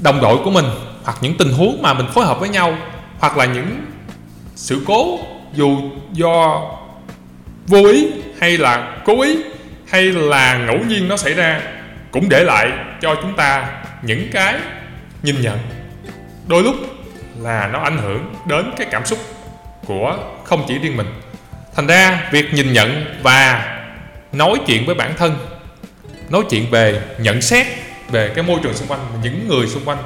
đồng 0.00 0.20
đội 0.20 0.38
của 0.44 0.50
mình 0.50 0.66
hoặc 1.04 1.16
những 1.20 1.36
tình 1.36 1.52
huống 1.52 1.82
mà 1.82 1.94
mình 1.94 2.06
phối 2.14 2.26
hợp 2.26 2.40
với 2.40 2.48
nhau, 2.48 2.78
hoặc 3.18 3.36
là 3.36 3.44
những 3.44 3.91
sự 4.62 4.82
cố 4.86 5.18
dù 5.54 5.80
do 6.12 6.62
vô 7.66 7.84
ý 7.84 8.10
hay 8.40 8.58
là 8.58 8.96
cố 9.04 9.22
ý 9.22 9.36
hay 9.88 10.02
là 10.02 10.58
ngẫu 10.58 10.78
nhiên 10.78 11.08
nó 11.08 11.16
xảy 11.16 11.34
ra 11.34 11.60
cũng 12.10 12.28
để 12.28 12.44
lại 12.44 12.68
cho 13.00 13.14
chúng 13.22 13.36
ta 13.36 13.82
những 14.02 14.28
cái 14.32 14.54
nhìn 15.22 15.42
nhận. 15.42 15.58
Đôi 16.46 16.62
lúc 16.62 16.74
là 17.40 17.68
nó 17.72 17.78
ảnh 17.78 17.98
hưởng 17.98 18.34
đến 18.46 18.72
cái 18.76 18.86
cảm 18.90 19.06
xúc 19.06 19.18
của 19.86 20.18
không 20.44 20.64
chỉ 20.68 20.78
riêng 20.78 20.96
mình. 20.96 21.06
Thành 21.74 21.86
ra, 21.86 22.28
việc 22.32 22.54
nhìn 22.54 22.72
nhận 22.72 23.18
và 23.22 23.68
nói 24.32 24.60
chuyện 24.66 24.86
với 24.86 24.94
bản 24.94 25.14
thân, 25.16 25.36
nói 26.30 26.42
chuyện 26.50 26.70
về 26.70 27.02
nhận 27.18 27.42
xét 27.42 27.66
về 28.10 28.32
cái 28.34 28.44
môi 28.44 28.60
trường 28.62 28.74
xung 28.74 28.88
quanh, 28.88 29.00
những 29.22 29.48
người 29.48 29.66
xung 29.66 29.84
quanh 29.84 29.98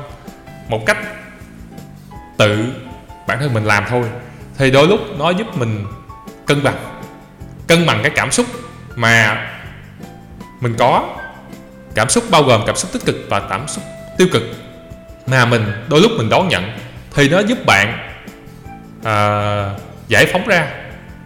một 0.68 0.86
cách 0.86 0.98
tự 2.38 2.64
bản 3.26 3.38
thân 3.40 3.54
mình 3.54 3.64
làm 3.64 3.84
thôi 3.88 4.04
thì 4.58 4.70
đôi 4.70 4.86
lúc 4.86 5.00
nó 5.18 5.30
giúp 5.30 5.56
mình 5.56 5.84
cân 6.46 6.62
bằng 6.62 6.76
cân 7.66 7.86
bằng 7.86 8.00
cái 8.02 8.12
cảm 8.14 8.30
xúc 8.30 8.46
mà 8.96 9.46
mình 10.60 10.74
có. 10.78 11.16
Cảm 11.94 12.08
xúc 12.08 12.24
bao 12.30 12.42
gồm 12.42 12.62
cảm 12.66 12.76
xúc 12.76 12.92
tích 12.92 13.04
cực 13.04 13.16
và 13.28 13.40
cảm 13.40 13.68
xúc 13.68 13.84
tiêu 14.18 14.28
cực 14.32 14.42
mà 15.26 15.44
mình 15.44 15.62
đôi 15.88 16.00
lúc 16.00 16.12
mình 16.16 16.28
đón 16.28 16.48
nhận. 16.48 16.78
Thì 17.14 17.28
nó 17.28 17.38
giúp 17.40 17.58
bạn 17.66 18.10
uh, 19.00 19.80
giải 20.08 20.26
phóng 20.26 20.46
ra 20.46 20.68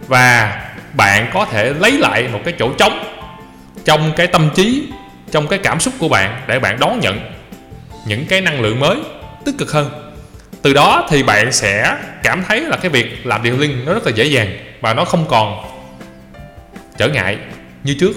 và 0.07 0.61
bạn 0.93 1.29
có 1.33 1.45
thể 1.45 1.73
lấy 1.73 1.91
lại 1.91 2.27
một 2.33 2.39
cái 2.45 2.53
chỗ 2.59 2.69
trống 2.77 3.03
trong 3.85 4.13
cái 4.15 4.27
tâm 4.27 4.49
trí 4.55 4.87
trong 5.31 5.47
cái 5.47 5.59
cảm 5.63 5.79
xúc 5.79 5.93
của 5.99 6.09
bạn 6.09 6.41
để 6.47 6.59
bạn 6.59 6.79
đón 6.79 6.99
nhận 6.99 7.19
những 8.05 8.25
cái 8.25 8.41
năng 8.41 8.61
lượng 8.61 8.79
mới 8.79 8.97
tích 9.45 9.55
cực 9.57 9.71
hơn 9.71 10.00
từ 10.61 10.73
đó 10.73 11.07
thì 11.09 11.23
bạn 11.23 11.51
sẽ 11.51 11.97
cảm 12.23 12.43
thấy 12.47 12.61
là 12.61 12.77
cái 12.77 12.89
việc 12.89 13.25
làm 13.25 13.43
điều 13.43 13.57
linh 13.57 13.85
nó 13.85 13.93
rất 13.93 14.05
là 14.05 14.11
dễ 14.15 14.25
dàng 14.25 14.57
và 14.81 14.93
nó 14.93 15.05
không 15.05 15.25
còn 15.29 15.65
trở 16.97 17.07
ngại 17.07 17.37
như 17.83 17.95
trước. 17.99 18.13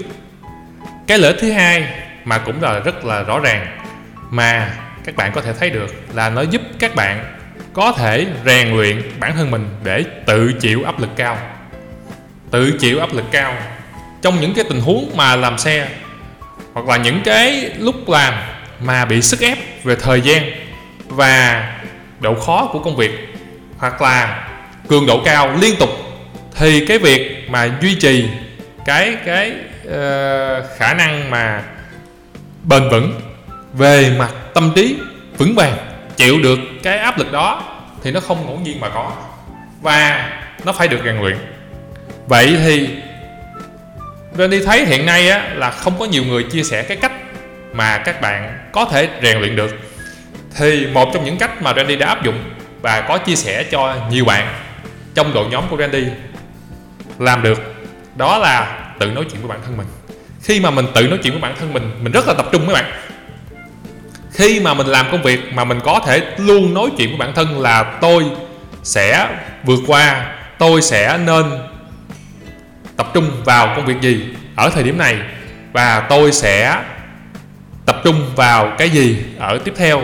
Cái 1.07 1.17
lợi 1.17 1.35
thứ 1.39 1.51
hai 1.51 1.87
mà 2.23 2.37
cũng 2.37 2.63
là 2.63 2.79
rất 2.79 3.05
là 3.05 3.23
rõ 3.23 3.39
ràng 3.39 3.77
mà 4.29 4.71
các 5.05 5.15
bạn 5.15 5.31
có 5.35 5.41
thể 5.41 5.53
thấy 5.59 5.69
được 5.69 5.95
là 6.13 6.29
nó 6.29 6.41
giúp 6.41 6.61
các 6.79 6.95
bạn 6.95 7.35
có 7.73 7.91
thể 7.91 8.25
rèn 8.45 8.75
luyện 8.77 9.01
bản 9.19 9.35
thân 9.35 9.51
mình 9.51 9.69
để 9.83 10.03
tự 10.25 10.53
chịu 10.53 10.83
áp 10.83 10.99
lực 10.99 11.09
cao. 11.15 11.37
Tự 12.51 12.71
chịu 12.79 12.99
áp 12.99 13.13
lực 13.13 13.25
cao 13.31 13.55
trong 14.21 14.41
những 14.41 14.53
cái 14.53 14.65
tình 14.69 14.81
huống 14.81 15.11
mà 15.15 15.35
làm 15.35 15.57
xe 15.57 15.87
hoặc 16.73 16.87
là 16.87 16.97
những 16.97 17.21
cái 17.25 17.71
lúc 17.79 18.09
làm 18.09 18.33
mà 18.79 19.05
bị 19.05 19.21
sức 19.21 19.39
ép 19.39 19.83
về 19.83 19.95
thời 19.95 20.21
gian 20.21 20.51
và 21.07 21.63
độ 22.19 22.35
khó 22.39 22.69
của 22.73 22.79
công 22.79 22.95
việc 22.95 23.11
hoặc 23.77 24.01
là 24.01 24.47
cường 24.87 25.05
độ 25.05 25.21
cao 25.25 25.55
liên 25.61 25.75
tục 25.79 25.89
thì 26.55 26.85
cái 26.87 26.97
việc 26.97 27.47
mà 27.49 27.69
duy 27.81 27.95
trì 27.95 28.29
cái 28.85 29.17
cái 29.25 29.51
uh, 29.87 30.65
khả 30.77 30.93
năng 30.93 31.31
mà 31.31 31.63
bền 32.63 32.89
vững 32.89 33.21
về 33.73 34.15
mặt 34.17 34.31
tâm 34.53 34.71
trí 34.75 34.97
vững 35.37 35.55
vàng 35.55 35.77
chịu 36.17 36.39
được 36.39 36.59
cái 36.83 36.97
áp 36.97 37.17
lực 37.17 37.31
đó 37.31 37.63
thì 38.03 38.11
nó 38.11 38.19
không 38.19 38.45
ngẫu 38.45 38.59
nhiên 38.59 38.79
mà 38.79 38.89
có 38.89 39.11
và 39.81 40.29
nó 40.65 40.73
phải 40.73 40.87
được 40.87 40.99
rèn 41.05 41.21
luyện. 41.21 41.37
Vậy 42.27 42.57
thì 42.63 42.89
Randy 44.37 44.65
thấy 44.65 44.85
hiện 44.85 45.05
nay 45.05 45.29
á, 45.29 45.49
là 45.55 45.71
không 45.71 45.99
có 45.99 46.05
nhiều 46.05 46.23
người 46.23 46.43
chia 46.43 46.63
sẻ 46.63 46.83
cái 46.83 46.97
cách 46.97 47.11
mà 47.73 47.97
các 47.97 48.21
bạn 48.21 48.69
có 48.71 48.85
thể 48.85 49.09
rèn 49.23 49.39
luyện 49.39 49.55
được 49.55 49.75
thì 50.57 50.87
một 50.87 51.09
trong 51.13 51.25
những 51.25 51.37
cách 51.37 51.61
mà 51.61 51.73
Randy 51.73 51.95
đã 51.95 52.07
áp 52.07 52.23
dụng 52.23 52.39
và 52.81 53.01
có 53.01 53.17
chia 53.17 53.35
sẻ 53.35 53.63
cho 53.63 53.95
nhiều 54.09 54.25
bạn 54.25 54.47
trong 55.15 55.33
đội 55.33 55.45
nhóm 55.51 55.63
của 55.69 55.77
Randy 55.77 56.03
làm 57.19 57.43
được, 57.43 57.75
đó 58.15 58.37
là 58.37 58.79
tự 58.99 59.11
nói 59.11 59.25
chuyện 59.31 59.41
với 59.41 59.49
bản 59.49 59.59
thân 59.65 59.77
mình. 59.77 59.87
Khi 60.41 60.59
mà 60.59 60.71
mình 60.71 60.85
tự 60.93 61.07
nói 61.07 61.19
chuyện 61.23 61.33
với 61.33 61.41
bản 61.41 61.55
thân 61.59 61.73
mình 61.73 61.91
mình 62.01 62.11
rất 62.11 62.27
là 62.27 62.33
tập 62.33 62.45
trung 62.51 62.65
mấy 62.65 62.73
bạn. 62.73 62.91
Khi 64.31 64.59
mà 64.59 64.73
mình 64.73 64.87
làm 64.87 65.05
công 65.11 65.21
việc 65.21 65.53
mà 65.53 65.63
mình 65.63 65.79
có 65.83 65.99
thể 66.05 66.21
luôn 66.37 66.73
nói 66.73 66.89
chuyện 66.97 67.09
với 67.09 67.17
bản 67.17 67.33
thân 67.35 67.59
là 67.59 67.83
tôi 68.01 68.23
sẽ 68.83 69.27
vượt 69.63 69.79
qua, 69.87 70.35
tôi 70.57 70.81
sẽ 70.81 71.17
nên 71.25 71.45
tập 72.97 73.07
trung 73.13 73.31
vào 73.45 73.73
công 73.75 73.85
việc 73.85 74.01
gì 74.01 74.25
ở 74.55 74.69
thời 74.69 74.83
điểm 74.83 74.97
này 74.97 75.15
và 75.73 75.99
tôi 76.09 76.31
sẽ 76.31 76.81
tập 77.85 78.01
trung 78.03 78.31
vào 78.35 78.73
cái 78.77 78.89
gì 78.89 79.17
ở 79.39 79.57
tiếp 79.57 79.73
theo 79.77 80.01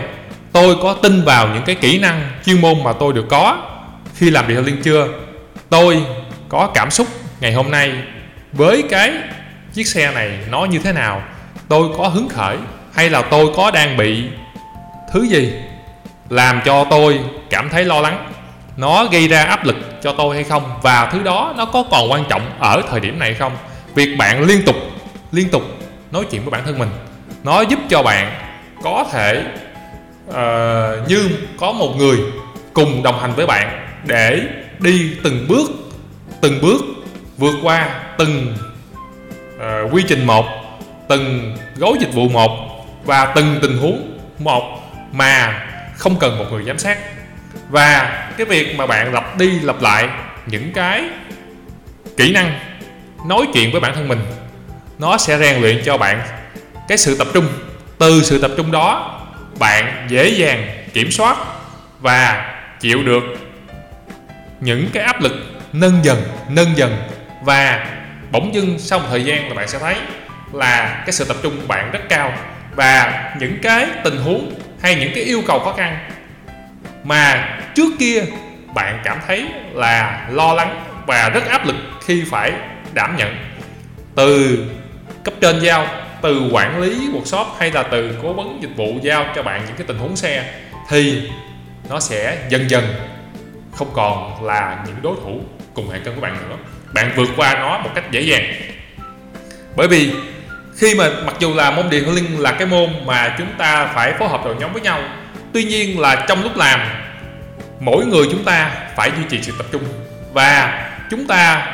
tôi 0.51 0.75
có 0.81 0.93
tin 0.93 1.24
vào 1.24 1.48
những 1.48 1.63
cái 1.65 1.75
kỹ 1.75 2.00
năng 2.00 2.31
chuyên 2.46 2.62
môn 2.62 2.84
mà 2.84 2.93
tôi 2.93 3.13
được 3.13 3.25
có. 3.29 3.58
Khi 4.15 4.29
làm 4.29 4.48
detailing 4.48 4.81
chưa, 4.81 5.08
tôi 5.70 6.03
có 6.50 6.72
cảm 6.74 6.91
xúc 6.91 7.08
ngày 7.39 7.53
hôm 7.53 7.72
nay 7.72 7.93
với 8.53 8.84
cái 8.89 9.13
chiếc 9.74 9.88
xe 9.88 10.12
này 10.12 10.39
nó 10.50 10.65
như 10.65 10.79
thế 10.79 10.93
nào. 10.93 11.24
Tôi 11.67 11.89
có 11.98 12.08
hứng 12.08 12.29
khởi 12.29 12.58
hay 12.93 13.10
là 13.10 13.22
tôi 13.22 13.48
có 13.55 13.72
đang 13.72 13.98
bị 13.98 14.24
thứ 15.13 15.24
gì 15.24 15.53
làm 16.29 16.62
cho 16.65 16.84
tôi 16.89 17.20
cảm 17.50 17.70
thấy 17.70 17.86
lo 17.86 18.01
lắng? 18.01 18.27
Nó 18.77 19.05
gây 19.05 19.27
ra 19.27 19.43
áp 19.43 19.65
lực 19.65 19.75
cho 20.03 20.13
tôi 20.17 20.36
hay 20.36 20.43
không? 20.43 20.63
Và 20.81 21.10
thứ 21.12 21.24
đó 21.24 21.53
nó 21.58 21.65
có 21.65 21.84
còn 21.91 22.12
quan 22.12 22.24
trọng 22.29 22.51
ở 22.60 22.81
thời 22.89 23.00
điểm 23.00 23.20
này 23.20 23.34
không? 23.34 23.58
Việc 23.96 24.15
bạn 24.17 24.43
liên 24.43 24.65
tục 24.65 24.75
liên 25.31 25.50
tục 25.50 25.63
nói 26.12 26.25
chuyện 26.31 26.41
với 26.41 26.51
bản 26.51 26.62
thân 26.65 26.79
mình, 26.79 26.89
nó 27.43 27.62
giúp 27.62 27.79
cho 27.89 28.03
bạn 28.03 28.34
có 28.84 29.05
thể 29.12 29.43
Ờ, 30.33 30.97
uh, 31.03 31.09
như 31.09 31.29
có 31.57 31.71
một 31.71 31.95
người 31.97 32.17
cùng 32.73 33.03
đồng 33.03 33.19
hành 33.19 33.33
với 33.35 33.45
bạn 33.45 33.88
để 34.05 34.41
đi 34.79 35.11
từng 35.23 35.45
bước 35.47 35.71
từng 36.41 36.61
bước 36.61 36.81
vượt 37.38 37.55
qua 37.63 37.89
từng 38.17 38.55
uh, 39.55 39.93
quy 39.93 40.03
trình 40.07 40.25
một 40.25 40.45
từng 41.09 41.55
gói 41.75 41.93
dịch 42.00 42.13
vụ 42.13 42.29
một 42.29 42.51
và 43.05 43.25
từng 43.35 43.59
tình 43.61 43.77
huống 43.77 44.19
một 44.39 44.63
mà 45.11 45.63
không 45.95 46.15
cần 46.19 46.38
một 46.38 46.45
người 46.51 46.63
giám 46.63 46.77
sát. 46.77 46.97
Và 47.69 48.23
cái 48.38 48.45
việc 48.45 48.75
mà 48.75 48.85
bạn 48.85 49.13
lặp 49.13 49.38
đi 49.38 49.59
lặp 49.59 49.81
lại 49.81 50.09
những 50.45 50.71
cái 50.73 51.03
kỹ 52.17 52.33
năng 52.33 52.59
nói 53.27 53.47
chuyện 53.53 53.71
với 53.71 53.81
bản 53.81 53.95
thân 53.95 54.07
mình 54.07 54.19
nó 55.00 55.17
sẽ 55.17 55.38
rèn 55.38 55.61
luyện 55.61 55.81
cho 55.85 55.97
bạn 55.97 56.21
cái 56.88 56.97
sự 56.97 57.17
tập 57.17 57.27
trung. 57.33 57.47
Từ 57.97 58.23
sự 58.23 58.41
tập 58.41 58.51
trung 58.57 58.71
đó 58.71 59.20
bạn 59.60 60.05
dễ 60.10 60.29
dàng 60.29 60.67
kiểm 60.93 61.12
soát 61.12 61.38
và 62.00 62.53
chịu 62.79 63.03
được 63.03 63.24
những 64.60 64.89
cái 64.93 65.03
áp 65.03 65.22
lực 65.22 65.31
nâng 65.74 66.00
dần 66.03 66.24
nâng 66.50 66.77
dần. 66.77 66.98
Và 67.43 67.86
bỗng 68.31 68.53
dưng 68.53 68.79
sau 68.79 69.00
một 69.00 69.05
thời 69.10 69.24
gian 69.24 69.48
là 69.48 69.53
bạn 69.55 69.67
sẽ 69.67 69.79
thấy 69.79 69.96
là 70.53 71.01
cái 71.05 71.12
sự 71.12 71.25
tập 71.25 71.38
trung 71.43 71.58
của 71.62 71.67
bạn 71.67 71.91
rất 71.91 72.00
cao 72.10 72.34
và 72.75 73.24
những 73.39 73.58
cái 73.62 73.88
tình 74.03 74.17
huống 74.17 74.53
hay 74.81 74.96
những 74.96 75.12
cái 75.15 75.24
yêu 75.24 75.43
cầu 75.48 75.60
khó 75.60 75.74
khăn 75.74 75.98
mà 77.03 77.58
trước 77.75 77.89
kia 78.00 78.24
bạn 78.74 79.01
cảm 79.03 79.20
thấy 79.27 79.46
là 79.74 80.27
lo 80.31 80.53
lắng 80.53 80.84
và 81.08 81.29
rất 81.29 81.50
áp 81.50 81.65
lực 81.65 81.75
khi 82.05 82.24
phải 82.31 82.51
đảm 82.93 83.15
nhận 83.17 83.38
từ 84.15 84.60
cấp 85.24 85.34
trên 85.41 85.60
giao 85.60 85.88
từ 86.21 86.49
quản 86.51 86.81
lý 86.81 87.09
workshop 87.09 87.45
hay 87.59 87.71
là 87.71 87.83
từ 87.83 88.17
cố 88.23 88.33
vấn 88.33 88.57
dịch 88.61 88.75
vụ 88.75 88.95
giao 89.01 89.25
cho 89.35 89.43
bạn 89.43 89.63
những 89.67 89.75
cái 89.75 89.87
tình 89.87 89.97
huống 89.97 90.15
xe, 90.15 90.53
thì 90.89 91.29
nó 91.89 91.99
sẽ 91.99 92.37
dần 92.49 92.69
dần 92.69 92.83
không 93.75 93.89
còn 93.93 94.43
là 94.43 94.83
những 94.87 94.95
đối 95.01 95.15
thủ 95.23 95.41
cùng 95.73 95.89
hệ 95.89 95.99
cân 95.99 96.15
của 96.15 96.21
bạn 96.21 96.37
nữa. 96.49 96.55
Bạn 96.93 97.11
vượt 97.15 97.29
qua 97.37 97.53
nó 97.53 97.77
một 97.77 97.89
cách 97.95 98.11
dễ 98.11 98.21
dàng. 98.21 98.43
Bởi 99.75 99.87
vì 99.87 100.13
khi 100.77 100.95
mà 100.95 101.09
mặc 101.25 101.35
dù 101.39 101.53
là 101.53 101.71
môn 101.71 101.89
điện 101.89 102.15
linh 102.15 102.39
là 102.39 102.51
cái 102.51 102.67
môn 102.67 102.89
mà 103.05 103.35
chúng 103.37 103.47
ta 103.57 103.85
phải 103.85 104.13
phối 104.19 104.29
hợp 104.29 104.41
đội 104.45 104.55
nhóm 104.59 104.73
với 104.73 104.81
nhau, 104.81 105.01
tuy 105.53 105.63
nhiên 105.63 105.99
là 105.99 106.25
trong 106.27 106.43
lúc 106.43 106.57
làm, 106.57 106.79
mỗi 107.79 108.05
người 108.05 108.27
chúng 108.31 108.43
ta 108.43 108.71
phải 108.95 109.11
duy 109.17 109.23
trì 109.29 109.41
sự 109.41 109.53
tập 109.57 109.65
trung 109.71 109.83
và 110.33 110.83
chúng 111.11 111.27
ta 111.27 111.67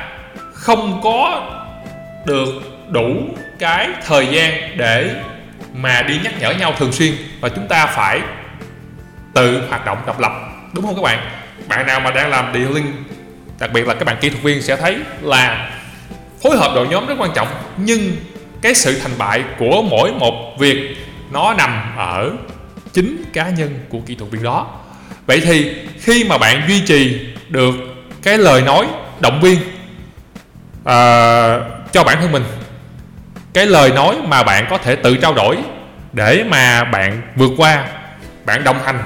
không 0.54 1.02
có 1.04 1.44
được 2.26 2.50
đủ 2.90 3.16
cái 3.60 3.90
thời 4.06 4.28
gian 4.28 4.78
để 4.78 5.16
mà 5.74 6.02
đi 6.02 6.20
nhắc 6.24 6.34
nhở 6.40 6.52
nhau 6.52 6.74
thường 6.78 6.92
xuyên. 6.92 7.14
Và 7.42 7.50
chúng 7.50 7.68
ta 7.68 7.86
phải 7.86 8.22
tự 9.34 9.64
hoạt 9.70 9.86
động 9.86 9.98
độc 10.06 10.20
lập 10.20 10.32
đúng 10.74 10.86
không 10.86 10.96
các 10.96 11.02
bạn? 11.02 11.30
Bạn 11.68 11.88
nào 11.88 12.00
mà 12.00 12.12
đang 12.12 12.30
làm 12.30 12.54
detailing 12.54 12.94
đặc 13.60 13.70
biệt 13.74 13.88
là 13.88 13.94
các 13.94 14.06
bạn 14.06 14.18
kỹ 14.22 14.30
thuật 14.30 14.44
viên 14.44 14.62
sẽ 14.62 14.76
thấy 14.76 14.98
là 15.22 15.70
phối 16.44 16.58
hợp 16.58 16.72
đội 16.76 16.88
nhóm 16.88 17.08
rất 17.08 17.16
quan 17.18 17.32
trọng. 17.36 17.48
Nhưng 17.78 18.16
cái 18.62 18.76
sự 18.76 19.00
thành 19.00 19.18
bại 19.18 19.44
của 19.60 19.82
mỗi 19.82 20.12
một 20.12 20.56
việc 20.60 20.98
nó 21.32 21.54
nằm 21.54 21.94
ở 21.98 22.32
chính 22.94 23.24
cá 23.34 23.50
nhân 23.50 23.80
của 23.90 24.00
kỹ 24.06 24.16
thuật 24.16 24.32
viên 24.32 24.44
đó. 24.44 24.68
Vậy 25.26 25.40
thì 25.40 25.76
khi 26.00 26.24
mà 26.24 26.38
bạn 26.38 26.62
duy 26.68 26.82
trì 26.82 27.20
được 27.50 27.76
cái 28.24 28.38
lời 28.38 28.62
nói 28.62 28.86
động 29.20 29.42
viên 29.42 29.58
uh, 29.58 29.64
cho 31.92 32.04
bản 32.06 32.18
thân 32.22 32.32
mình 32.32 32.44
cái 33.58 33.66
lời 33.66 33.92
nói 33.92 34.18
mà 34.28 34.44
bạn 34.44 34.68
có 34.70 34.78
thể 34.78 34.96
tự 34.96 35.18
trao 35.18 35.34
đổi 35.34 35.58
để 36.14 36.44
mà 36.50 36.84
bạn 36.84 37.22
vượt 37.36 37.52
qua, 37.58 37.86
bạn 38.46 38.64
đồng 38.64 38.80
hành 38.84 39.00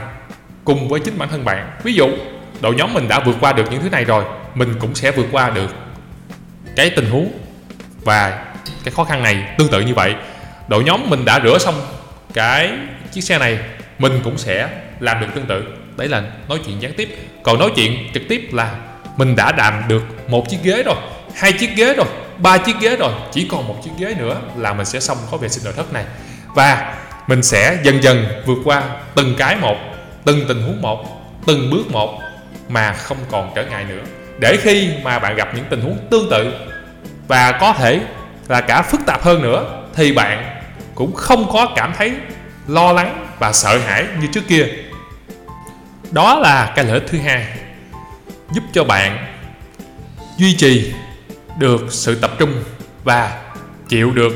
cùng 0.65 0.89
với 0.89 0.99
chính 0.99 1.17
bản 1.17 1.29
thân 1.29 1.45
bạn. 1.45 1.71
Ví 1.83 1.93
dụ, 1.93 2.09
đội 2.61 2.75
nhóm 2.75 2.93
mình 2.93 3.07
đã 3.07 3.19
vượt 3.19 3.35
qua 3.41 3.53
được 3.53 3.71
những 3.71 3.81
thứ 3.81 3.89
này 3.89 4.05
rồi, 4.05 4.23
mình 4.55 4.73
cũng 4.79 4.95
sẽ 4.95 5.11
vượt 5.11 5.25
qua 5.31 5.49
được 5.49 5.75
cái 6.75 6.89
tình 6.89 7.09
huống 7.09 7.31
và 8.01 8.45
cái 8.83 8.93
khó 8.95 9.03
khăn 9.03 9.23
này 9.23 9.43
tương 9.57 9.67
tự 9.67 9.81
như 9.81 9.93
vậy. 9.93 10.15
Đội 10.67 10.83
nhóm 10.83 11.09
mình 11.09 11.25
đã 11.25 11.39
rửa 11.43 11.57
xong 11.57 11.75
cái 12.33 12.71
chiếc 13.11 13.21
xe 13.21 13.39
này, 13.39 13.59
mình 13.99 14.19
cũng 14.23 14.37
sẽ 14.37 14.69
làm 14.99 15.19
được 15.19 15.27
tương 15.35 15.45
tự. 15.45 15.63
Đấy 15.97 16.07
là 16.07 16.23
nói 16.49 16.59
chuyện 16.65 16.81
gián 16.81 16.93
tiếp. 16.97 17.17
Còn 17.43 17.59
nói 17.59 17.71
chuyện 17.75 18.09
trực 18.13 18.23
tiếp 18.29 18.49
là 18.51 18.71
mình 19.17 19.35
đã 19.35 19.53
làm 19.57 19.83
được 19.87 20.03
một 20.29 20.49
chiếc 20.49 20.57
ghế 20.63 20.83
rồi, 20.83 20.95
hai 21.35 21.53
chiếc 21.53 21.75
ghế 21.75 21.93
rồi 21.93 22.07
ba 22.41 22.57
chiếc 22.57 22.75
ghế 22.79 22.95
rồi, 22.95 23.11
chỉ 23.31 23.47
còn 23.51 23.67
một 23.67 23.75
chiếc 23.83 23.91
ghế 23.97 24.15
nữa 24.17 24.41
là 24.57 24.73
mình 24.73 24.85
sẽ 24.85 24.99
xong 24.99 25.17
khối 25.29 25.39
vệ 25.39 25.49
sinh 25.49 25.63
nội 25.63 25.73
thất 25.77 25.93
này. 25.93 26.05
Và 26.55 26.95
mình 27.27 27.43
sẽ 27.43 27.77
dần 27.83 28.03
dần 28.03 28.25
vượt 28.45 28.57
qua 28.63 28.83
từng 29.15 29.35
cái 29.37 29.55
một, 29.55 29.75
từng 30.25 30.45
tình 30.47 30.61
huống 30.61 30.81
một, 30.81 31.05
từng 31.45 31.69
bước 31.69 31.91
một 31.91 32.19
mà 32.69 32.93
không 32.93 33.17
còn 33.31 33.51
trở 33.55 33.65
ngại 33.65 33.83
nữa. 33.89 34.03
Để 34.39 34.57
khi 34.61 34.89
mà 35.03 35.19
bạn 35.19 35.35
gặp 35.35 35.55
những 35.55 35.65
tình 35.69 35.81
huống 35.81 35.97
tương 36.11 36.29
tự 36.29 36.53
và 37.27 37.51
có 37.51 37.73
thể 37.73 38.01
là 38.47 38.61
cả 38.61 38.81
phức 38.81 39.01
tạp 39.05 39.23
hơn 39.23 39.41
nữa, 39.41 39.83
thì 39.95 40.11
bạn 40.11 40.61
cũng 40.95 41.15
không 41.15 41.51
có 41.51 41.73
cảm 41.75 41.93
thấy 41.97 42.13
lo 42.67 42.91
lắng 42.91 43.27
và 43.39 43.53
sợ 43.53 43.77
hãi 43.77 44.05
như 44.21 44.27
trước 44.33 44.47
kia. 44.47 44.67
Đó 46.11 46.39
là 46.39 46.73
cái 46.75 46.85
lợi 46.85 46.93
ích 46.93 47.03
thứ 47.09 47.17
hai 47.17 47.45
giúp 48.51 48.63
cho 48.73 48.83
bạn 48.83 49.35
duy 50.37 50.55
trì 50.57 50.93
được 51.59 51.81
sự 51.89 52.15
tập 52.15 52.31
trung 52.39 52.63
và 53.03 53.41
chịu 53.89 54.11
được 54.11 54.33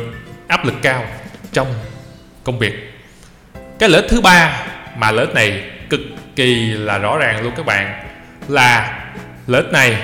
áp 0.48 0.65
lực 0.65 0.74
cao 0.81 1.05
trong 1.51 1.67
công 2.43 2.60
việc. 2.60 2.74
Cái 3.79 3.89
lợi 3.89 4.01
ích 4.01 4.12
thứ 4.12 4.22
ba 4.22 4.63
mà 4.98 5.12
lợi 5.12 5.25
ích 5.25 5.36
này 5.36 5.63
cực 5.89 6.01
kỳ 6.36 6.69
là 6.69 6.98
rõ 6.98 7.17
ràng 7.17 7.43
luôn 7.43 7.53
các 7.57 7.65
bạn, 7.65 8.07
là 8.48 9.00
lợi 9.48 9.62
ích 9.62 9.72
này 9.72 9.98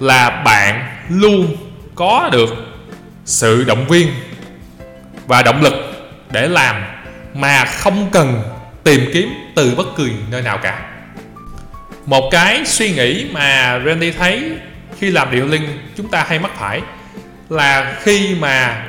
là 0.00 0.30
bạn 0.30 0.96
luôn 1.08 1.56
có 1.94 2.28
được 2.32 2.48
sự 3.24 3.64
động 3.64 3.88
viên 3.88 4.08
và 5.26 5.42
động 5.42 5.62
lực 5.62 5.74
để 6.30 6.48
làm 6.48 6.82
mà 7.34 7.64
không 7.64 8.10
cần 8.12 8.42
tìm 8.84 9.10
kiếm 9.12 9.28
từ 9.56 9.74
bất 9.74 9.86
kỳ 9.96 10.12
nơi 10.30 10.42
nào 10.42 10.58
cả. 10.62 10.86
Một 12.06 12.28
cái 12.30 12.66
suy 12.66 12.92
nghĩ 12.92 13.26
mà 13.32 13.80
Randy 13.86 14.12
thấy 14.12 14.52
khi 15.00 15.10
làm 15.10 15.30
điệu 15.30 15.46
linh, 15.46 15.78
chúng 15.96 16.08
ta 16.08 16.24
hay 16.28 16.38
mắc 16.38 16.50
phải 16.58 16.80
là 17.48 17.96
khi 18.02 18.34
mà 18.40 18.84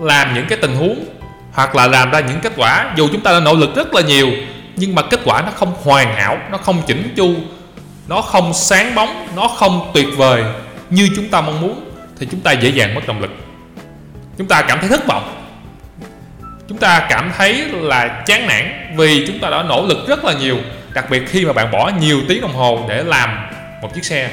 làm 0.00 0.34
những 0.34 0.46
cái 0.48 0.58
tình 0.62 0.76
huống 0.76 1.04
hoặc 1.52 1.76
là 1.76 1.86
làm 1.86 2.10
ra 2.10 2.20
những 2.20 2.40
kết 2.40 2.52
quả. 2.56 2.92
Dù 2.96 3.08
chúng 3.12 3.20
ta 3.20 3.32
đã 3.32 3.40
nỗ 3.40 3.54
lực 3.54 3.74
rất 3.74 3.94
là 3.94 4.02
nhiều, 4.02 4.28
nhưng 4.76 4.94
mà 4.94 5.02
kết 5.02 5.20
quả 5.24 5.42
nó 5.42 5.50
không 5.50 5.74
hoàn 5.82 6.14
hảo, 6.14 6.38
nó 6.50 6.58
không 6.58 6.82
chỉnh 6.86 7.12
chu, 7.16 7.34
nó 8.08 8.22
không 8.22 8.54
sáng 8.54 8.94
bóng, 8.94 9.28
nó 9.36 9.48
không 9.48 9.90
tuyệt 9.94 10.06
vời 10.16 10.44
như 10.90 11.08
chúng 11.16 11.28
ta 11.28 11.40
mong 11.40 11.60
muốn, 11.60 11.90
thì 12.18 12.26
chúng 12.30 12.40
ta 12.40 12.52
dễ 12.52 12.68
dàng 12.68 12.94
mất 12.94 13.06
động 13.06 13.20
lực. 13.20 13.30
Chúng 14.38 14.48
ta 14.48 14.62
cảm 14.62 14.78
thấy 14.80 14.88
thất 14.88 15.06
vọng. 15.06 15.36
Chúng 16.68 16.78
ta 16.78 17.06
cảm 17.08 17.32
thấy 17.36 17.64
là 17.72 18.22
chán 18.26 18.46
nản 18.46 18.94
vì 18.96 19.26
chúng 19.26 19.38
ta 19.38 19.50
đã 19.50 19.62
nỗ 19.62 19.86
lực 19.86 20.08
rất 20.08 20.24
là 20.24 20.32
nhiều, 20.32 20.58
đặc 20.94 21.10
biệt 21.10 21.22
khi 21.28 21.44
mà 21.44 21.52
bạn 21.52 21.70
bỏ 21.70 21.90
nhiều 22.00 22.20
tiếng 22.28 22.40
đồng 22.40 22.52
hồ 22.52 22.86
để 22.88 23.02
làm 23.02 23.38
một 23.82 23.94
chiếc 23.94 24.04
xe 24.04 24.30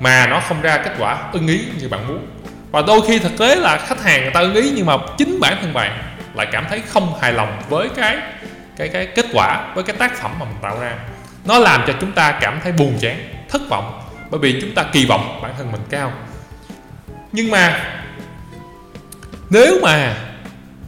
mà 0.00 0.26
nó 0.26 0.40
không 0.40 0.60
ra 0.60 0.76
kết 0.76 0.92
quả 0.98 1.18
ưng 1.32 1.46
ý 1.46 1.64
như 1.78 1.88
bạn 1.88 2.08
muốn. 2.08 2.26
Và 2.70 2.82
đôi 2.86 3.00
khi 3.08 3.18
thực 3.18 3.38
tế 3.38 3.54
là 3.56 3.78
khách 3.78 4.02
hàng 4.02 4.22
người 4.22 4.30
ta 4.30 4.40
ưng 4.40 4.54
ý 4.54 4.72
nhưng 4.74 4.86
mà 4.86 4.94
chính 5.18 5.40
bản 5.40 5.58
thân 5.60 5.72
bạn 5.72 6.02
lại 6.34 6.46
cảm 6.52 6.66
thấy 6.68 6.82
không 6.88 7.20
hài 7.20 7.32
lòng 7.32 7.62
với 7.68 7.88
cái 7.96 8.16
cái 8.76 8.88
cái 8.88 9.06
kết 9.06 9.26
quả, 9.32 9.72
với 9.74 9.84
cái 9.84 9.96
tác 9.96 10.16
phẩm 10.16 10.30
mà 10.38 10.44
mình 10.44 10.58
tạo 10.62 10.80
ra. 10.80 10.92
Nó 11.44 11.58
làm 11.58 11.84
cho 11.86 11.92
chúng 12.00 12.12
ta 12.12 12.38
cảm 12.40 12.60
thấy 12.62 12.72
buồn 12.72 12.98
chán, 13.00 13.28
thất 13.48 13.62
vọng, 13.68 14.00
bởi 14.30 14.40
vì 14.40 14.60
chúng 14.60 14.74
ta 14.74 14.82
kỳ 14.92 15.06
vọng 15.06 15.40
bản 15.42 15.54
thân 15.58 15.72
mình 15.72 15.80
cao. 15.90 16.12
Nhưng 17.32 17.50
mà 17.50 17.80
nếu 19.50 19.78
mà 19.82 20.14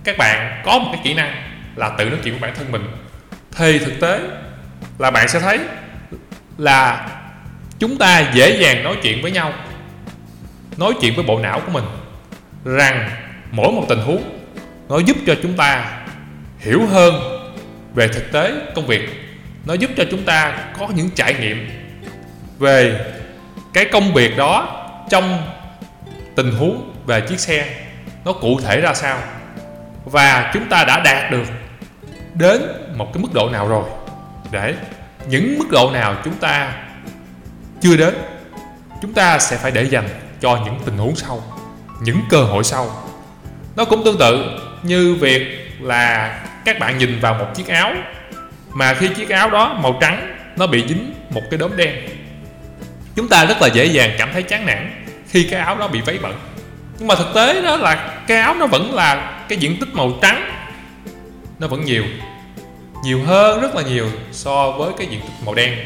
các 0.04 0.18
bạn 0.18 0.62
có 0.64 0.78
một 0.78 0.88
cái 0.92 1.00
kỹ 1.04 1.14
năng 1.14 1.42
là 1.76 1.90
tự 1.98 2.04
nói 2.04 2.18
chuyện 2.24 2.34
với 2.34 2.40
bản 2.40 2.58
thân 2.58 2.72
mình, 2.72 2.82
thì 3.56 3.78
thực 3.78 4.00
tế 4.00 4.20
là 4.98 5.10
bạn 5.10 5.28
sẽ 5.28 5.40
thấy 5.40 5.58
là 6.58 7.08
chúng 7.80 7.96
ta 7.96 8.30
dễ 8.34 8.56
dàng 8.62 8.84
nói 8.84 8.96
chuyện 9.02 9.22
với 9.22 9.30
nhau, 9.30 9.52
nói 10.76 10.92
chuyện 11.00 11.14
với 11.14 11.24
bộ 11.24 11.38
não 11.38 11.60
của 11.60 11.72
mình, 11.72 11.84
rằng 12.64 13.10
mỗi 13.50 13.72
một 13.72 13.84
tình 13.88 13.98
huống 13.98 14.22
nó 14.88 14.98
giúp 14.98 15.16
cho 15.26 15.34
chúng 15.42 15.56
ta 15.56 16.00
hiểu 16.58 16.86
hơn 16.86 17.14
về 17.94 18.08
thực 18.08 18.32
tế 18.32 18.52
công 18.74 18.86
việc, 18.86 19.08
nó 19.66 19.74
giúp 19.74 19.90
cho 19.96 20.04
chúng 20.10 20.22
ta 20.24 20.58
có 20.78 20.88
những 20.94 21.10
trải 21.10 21.34
nghiệm 21.34 21.70
về 22.58 23.00
cái 23.72 23.84
công 23.92 24.14
việc 24.14 24.36
đó 24.36 24.86
trong 25.10 25.42
tình 26.34 26.52
huống 26.52 26.94
về 27.06 27.20
chiếc 27.20 27.40
xe 27.40 27.66
nó 28.24 28.32
cụ 28.32 28.60
thể 28.60 28.80
ra 28.80 28.94
sao. 28.94 29.18
Và 30.04 30.50
chúng 30.54 30.68
ta 30.68 30.84
đã 30.84 31.00
đạt 31.04 31.30
được 31.30 31.46
đến 32.34 32.62
một 32.96 33.10
cái 33.14 33.22
mức 33.22 33.28
độ 33.34 33.48
nào 33.50 33.68
rồi? 33.68 33.84
Để 34.50 34.74
những 35.28 35.58
mức 35.58 35.66
độ 35.70 35.90
nào 35.90 36.16
chúng 36.24 36.34
ta 36.34 36.72
chưa 37.80 37.96
đến. 37.96 38.14
Chúng 39.02 39.12
ta 39.12 39.38
sẽ 39.38 39.56
phải 39.56 39.70
để 39.70 39.82
dành 39.82 40.08
cho 40.40 40.58
những 40.64 40.78
tình 40.84 40.98
huống 40.98 41.16
sau, 41.16 41.42
những 42.00 42.20
cơ 42.30 42.42
hội 42.42 42.64
sau. 42.64 42.90
Nó 43.76 43.84
cũng 43.84 44.04
tương 44.04 44.18
tự 44.18 44.58
như 44.82 45.14
việc 45.20 45.70
là 45.80 46.38
các 46.64 46.78
bạn 46.78 46.98
nhìn 46.98 47.20
vào 47.20 47.34
một 47.34 47.46
chiếc 47.54 47.68
áo, 47.68 47.92
mà 48.72 48.94
khi 48.94 49.08
chiếc 49.08 49.28
áo 49.28 49.50
đó 49.50 49.78
màu 49.82 49.98
trắng, 50.00 50.36
nó 50.56 50.66
bị 50.66 50.84
dính 50.88 51.14
một 51.30 51.42
cái 51.50 51.58
đốm 51.58 51.76
đen. 51.76 51.94
Chúng 53.16 53.28
ta 53.28 53.44
rất 53.44 53.62
là 53.62 53.68
dễ 53.68 53.84
dàng 53.84 54.10
cảm 54.18 54.30
thấy 54.32 54.42
chán 54.42 54.66
nản 54.66 55.04
khi 55.28 55.44
cái 55.44 55.60
áo 55.60 55.76
đó 55.76 55.88
bị 55.88 56.00
váy 56.00 56.18
bẩn. 56.18 56.34
Nhưng 56.98 57.08
mà 57.08 57.14
thực 57.14 57.34
tế 57.34 57.62
đó 57.62 57.76
là 57.76 58.18
cái 58.26 58.40
áo 58.40 58.54
nó 58.54 58.66
vẫn 58.66 58.94
là 58.94 59.40
cái 59.48 59.58
diện 59.58 59.76
tích 59.80 59.88
màu 59.92 60.12
trắng. 60.22 60.52
Nó 61.58 61.66
vẫn 61.66 61.84
nhiều 61.84 62.04
nhiều 63.04 63.20
hơn 63.26 63.60
rất 63.60 63.74
là 63.74 63.82
nhiều 63.82 64.06
so 64.32 64.70
với 64.70 64.92
cái 64.98 65.06
diện 65.06 65.20
tích 65.20 65.44
màu 65.44 65.54
đen 65.54 65.78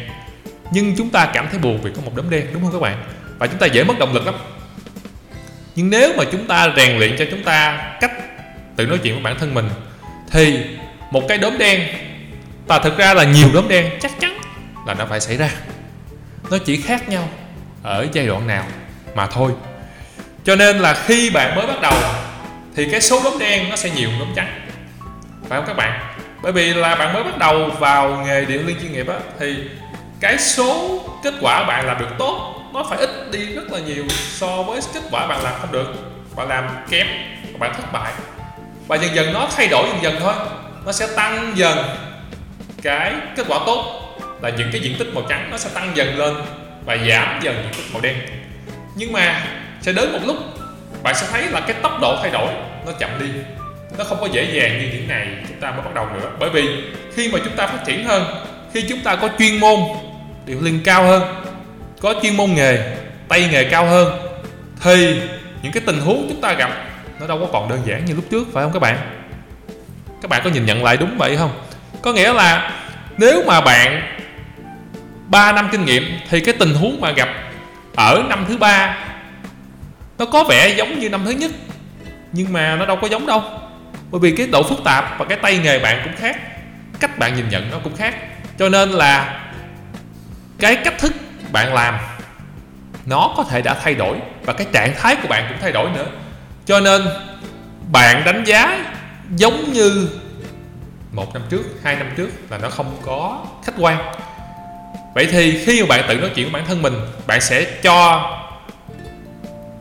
nhưng 0.75 0.95
chúng 0.97 1.11
ta 1.11 1.31
cảm 1.35 1.49
thấy 1.51 1.59
buồn 1.59 1.81
vì 1.83 1.91
có 1.97 2.03
một 2.05 2.13
đốm 2.15 2.31
đen, 2.31 2.47
đúng 2.53 2.63
không 2.63 2.73
các 2.73 2.81
bạn? 2.81 3.05
Và 3.39 3.47
chúng 3.47 3.59
ta 3.59 3.67
dễ 3.67 3.85
mất 3.85 3.99
động 3.99 4.15
lực 4.15 4.27
lắm. 4.27 4.35
Nhưng 5.75 5.91
nếu 5.91 6.13
mà 6.17 6.25
chúng 6.33 6.47
ta 6.47 6.73
rèn 6.77 6.99
luyện 6.99 7.17
cho 7.19 7.25
chúng 7.31 7.43
ta 7.43 7.89
cách 8.01 8.13
tự 8.77 8.87
nói 8.87 8.99
chuyện 9.03 9.15
với 9.15 9.23
bản 9.23 9.39
thân 9.39 9.55
mình, 9.55 9.69
thì 10.31 10.65
một 11.11 11.23
cái 11.29 11.39
đốm 11.39 11.59
đen, 11.59 11.89
và 12.67 12.79
thực 12.79 12.99
ra 12.99 13.15
là 13.15 13.25
nhiều 13.25 13.49
đốm 13.55 13.69
đen 13.69 13.91
chắc 14.01 14.21
chắn 14.21 14.39
là 14.87 14.95
nó 14.95 15.07
phải 15.07 15.21
xảy 15.21 15.37
ra. 15.37 15.51
Nó 16.51 16.59
chỉ 16.59 16.81
khác 16.81 17.09
nhau 17.09 17.29
ở 17.83 18.07
giai 18.13 18.27
đoạn 18.27 18.47
nào 18.47 18.65
mà 19.15 19.27
thôi. 19.27 19.53
Cho 20.45 20.57
nên 20.57 20.79
là 20.79 20.95
khi 21.07 21.31
bạn 21.31 21.55
mới 21.57 21.67
bắt 21.67 21.81
đầu, 21.81 21.95
thì 22.77 22.89
cái 22.91 23.01
số 23.01 23.21
đốm 23.25 23.39
đen 23.39 23.71
nó 23.71 23.77
sẽ 23.77 23.91
nhiều 23.91 24.09
đốm 24.19 24.29
trắng. 24.37 24.61
Phải 25.49 25.59
không 25.59 25.67
các 25.67 25.77
bạn? 25.77 26.15
Bởi 26.43 26.53
vì 26.53 26.75
là 26.75 26.95
bạn 26.95 27.13
mới 27.13 27.25
bắt 27.25 27.39
đầu 27.39 27.71
vào 27.79 28.25
nghề 28.27 28.45
điện 28.45 28.67
liên 28.67 28.77
chuyên 28.81 28.93
nghiệp 28.93 29.09
á, 29.09 29.17
thì 29.41 29.57
cái 30.25 30.39
số 30.39 31.01
kết 31.23 31.35
quả 31.41 31.65
bạn 31.65 31.87
làm 31.87 31.99
được 31.99 32.09
tốt, 32.19 32.55
nó 32.73 32.85
phải 32.91 32.99
ít 32.99 33.31
đi 33.31 33.55
rất 33.55 33.73
là 33.73 33.79
nhiều 33.79 34.05
so 34.11 34.63
với 34.63 34.81
kết 34.95 35.01
quả 35.11 35.27
bạn 35.27 35.43
làm 35.43 35.55
không 35.61 35.73
được. 35.73 35.95
Bạn 36.37 36.49
làm 36.49 36.69
kém, 36.91 37.07
bạn 37.59 37.75
thất 37.77 37.93
bại. 37.93 38.13
Và 38.87 38.97
dần 38.97 39.15
dần 39.15 39.33
nó 39.33 39.49
thay 39.57 39.69
đổi 39.69 39.89
dần 39.89 40.03
dần 40.03 40.17
thôi. 40.21 40.35
Nó 40.87 40.93
sẽ 40.93 41.07
tăng 41.17 41.53
dần 41.55 41.79
cái 42.83 43.13
kết 43.37 43.47
quả 43.49 43.59
tốt 43.67 44.01
là 44.43 44.51
những 44.51 44.69
cái 44.73 44.81
diện 44.81 44.97
tích 44.99 45.09
màu 45.15 45.25
trắng 45.29 45.49
nó 45.51 45.59
sẽ 45.59 45.71
tăng 45.75 45.91
dần 45.95 46.19
lên 46.19 46.35
và 46.85 46.97
giảm 47.09 47.41
dần 47.43 47.55
diện 47.63 47.73
tích 47.77 47.93
màu 47.93 48.01
đen. 48.01 48.17
Nhưng 48.95 49.13
mà 49.13 49.43
sẽ 49.81 49.93
đến 49.93 50.13
một 50.13 50.21
lúc, 50.25 50.37
bạn 51.03 51.15
sẽ 51.15 51.27
thấy 51.33 51.43
là 51.43 51.61
cái 51.61 51.77
tốc 51.83 52.01
độ 52.01 52.17
thay 52.23 52.31
đổi 52.31 52.49
nó 52.87 52.93
chậm 52.93 53.11
đi. 53.21 53.27
Nó 53.99 54.05
không 54.05 54.19
có 54.21 54.27
dễ 54.33 54.45
dàng 54.53 54.79
như 54.79 54.89
những 54.93 55.09
ngày 55.09 55.27
chúng 55.49 55.61
ta 55.61 55.71
mới 55.71 55.81
bắt 55.81 55.95
đầu 55.95 56.07
nữa. 56.07 56.31
Bởi 56.39 56.51
vì 56.51 56.69
khi 57.15 57.31
mà 57.33 57.39
chúng 57.45 57.57
ta 57.57 57.67
phát 57.67 57.85
triển 57.87 58.05
hơn, 58.05 58.25
khi 58.75 58.85
chúng 58.89 59.01
ta 59.01 59.17
có 59.17 59.29
chuyên 59.39 59.61
môn 59.61 59.81
điều 60.47 60.61
liên 60.61 60.81
cao 60.85 61.05
hơn, 61.05 61.23
có 62.01 62.15
chuyên 62.23 62.37
môn 62.37 62.51
nghề, 62.55 62.97
tay 63.29 63.49
nghề 63.53 63.65
cao 63.65 63.87
hơn, 63.87 64.19
thì 64.81 65.21
những 65.63 65.73
cái 65.73 65.83
tình 65.87 66.01
huống 66.01 66.27
chúng 66.29 66.41
ta 66.41 66.53
gặp 66.53 66.71
nó 67.21 67.27
đâu 67.27 67.39
có 67.41 67.47
còn 67.53 67.69
đơn 67.69 67.81
giản 67.87 68.05
như 68.05 68.15
lúc 68.15 68.25
trước, 68.31 68.49
phải 68.53 68.65
không 68.65 68.73
các 68.73 68.79
bạn? 68.79 68.99
Các 70.23 70.29
bạn 70.29 70.41
có 70.45 70.51
nhìn 70.51 70.67
nhận 70.67 70.85
lại 70.85 70.97
đúng 70.97 71.19
vậy 71.19 71.37
không? 71.37 71.51
Có 72.03 72.13
nghĩa 72.13 72.33
là 72.33 72.73
nếu 73.19 73.43
mà 73.47 73.61
bạn 73.61 74.03
3 75.27 75.53
năm 75.53 75.69
kinh 75.73 75.85
nghiệm 75.85 76.03
thì 76.31 76.41
cái 76.41 76.55
tình 76.59 76.75
huống 76.75 77.01
mà 77.01 77.11
gặp 77.11 77.29
ở 77.97 78.23
năm 78.29 78.45
thứ 78.49 78.57
ba 78.57 78.97
nó 80.19 80.25
có 80.25 80.45
vẻ 80.45 80.69
giống 80.69 80.99
như 80.99 81.09
năm 81.09 81.25
thứ 81.25 81.31
nhất, 81.31 81.51
nhưng 82.33 82.53
mà 82.53 82.77
nó 82.77 82.87
đâu 82.87 82.97
có 82.97 83.09
giống 83.09 83.27
đâu. 83.27 83.43
Bởi 84.11 84.21
vì 84.21 84.37
cái 84.37 84.47
độ 84.47 84.63
phức 84.63 84.85
tạp 84.85 85.19
và 85.19 85.25
cái 85.25 85.39
tay 85.43 85.59
nghề 85.59 85.79
bạn 85.79 86.01
cũng 86.05 86.17
khác, 86.17 86.37
cách 87.01 87.19
bạn 87.19 87.37
nhìn 87.37 87.49
nhận 87.49 87.71
nó 87.71 87.79
cũng 87.79 87.97
khác. 87.97 88.15
Cho 88.59 88.69
nên 88.69 88.91
là 88.91 89.41
cái 90.65 90.77
cách 90.77 90.99
thức 90.99 91.13
bạn 91.53 91.75
làm 91.75 91.99
nó 93.07 93.35
có 93.37 93.45
thể 93.45 93.63
đã 93.63 93.75
thay 93.75 93.95
đổi 93.95 94.17
và 94.45 94.53
cái 94.53 94.67
trạng 94.73 94.95
thái 94.99 95.17
của 95.17 95.29
bạn 95.29 95.45
cũng 95.49 95.59
thay 95.61 95.73
đổi 95.73 95.91
nữa. 95.91 96.07
Cho 96.67 96.81
nên 96.81 97.03
bạn 97.93 98.23
đánh 98.25 98.45
giá 98.45 98.85
giống 99.37 99.73
như 99.73 100.09
một 101.13 101.35
năm 101.35 101.43
trước 101.51 101.63
hai 101.83 101.97
năm 101.97 102.11
trước 102.17 102.31
là 102.51 102.59
nó 102.59 102.71
không 102.71 102.97
có 103.03 103.47
khách 103.65 103.75
quan. 103.79 104.13
Vậy 105.15 105.29
thì 105.31 105.65
khi 105.65 105.81
mà 105.83 105.87
bạn 105.89 106.05
tự 106.09 106.15
nói 106.15 106.31
chuyện 106.35 106.45
với 106.45 106.61
bản 106.61 106.69
thân 106.69 106.83
mình 106.83 106.95
bạn 107.27 107.41
sẽ 107.41 107.65
cho 107.83 108.31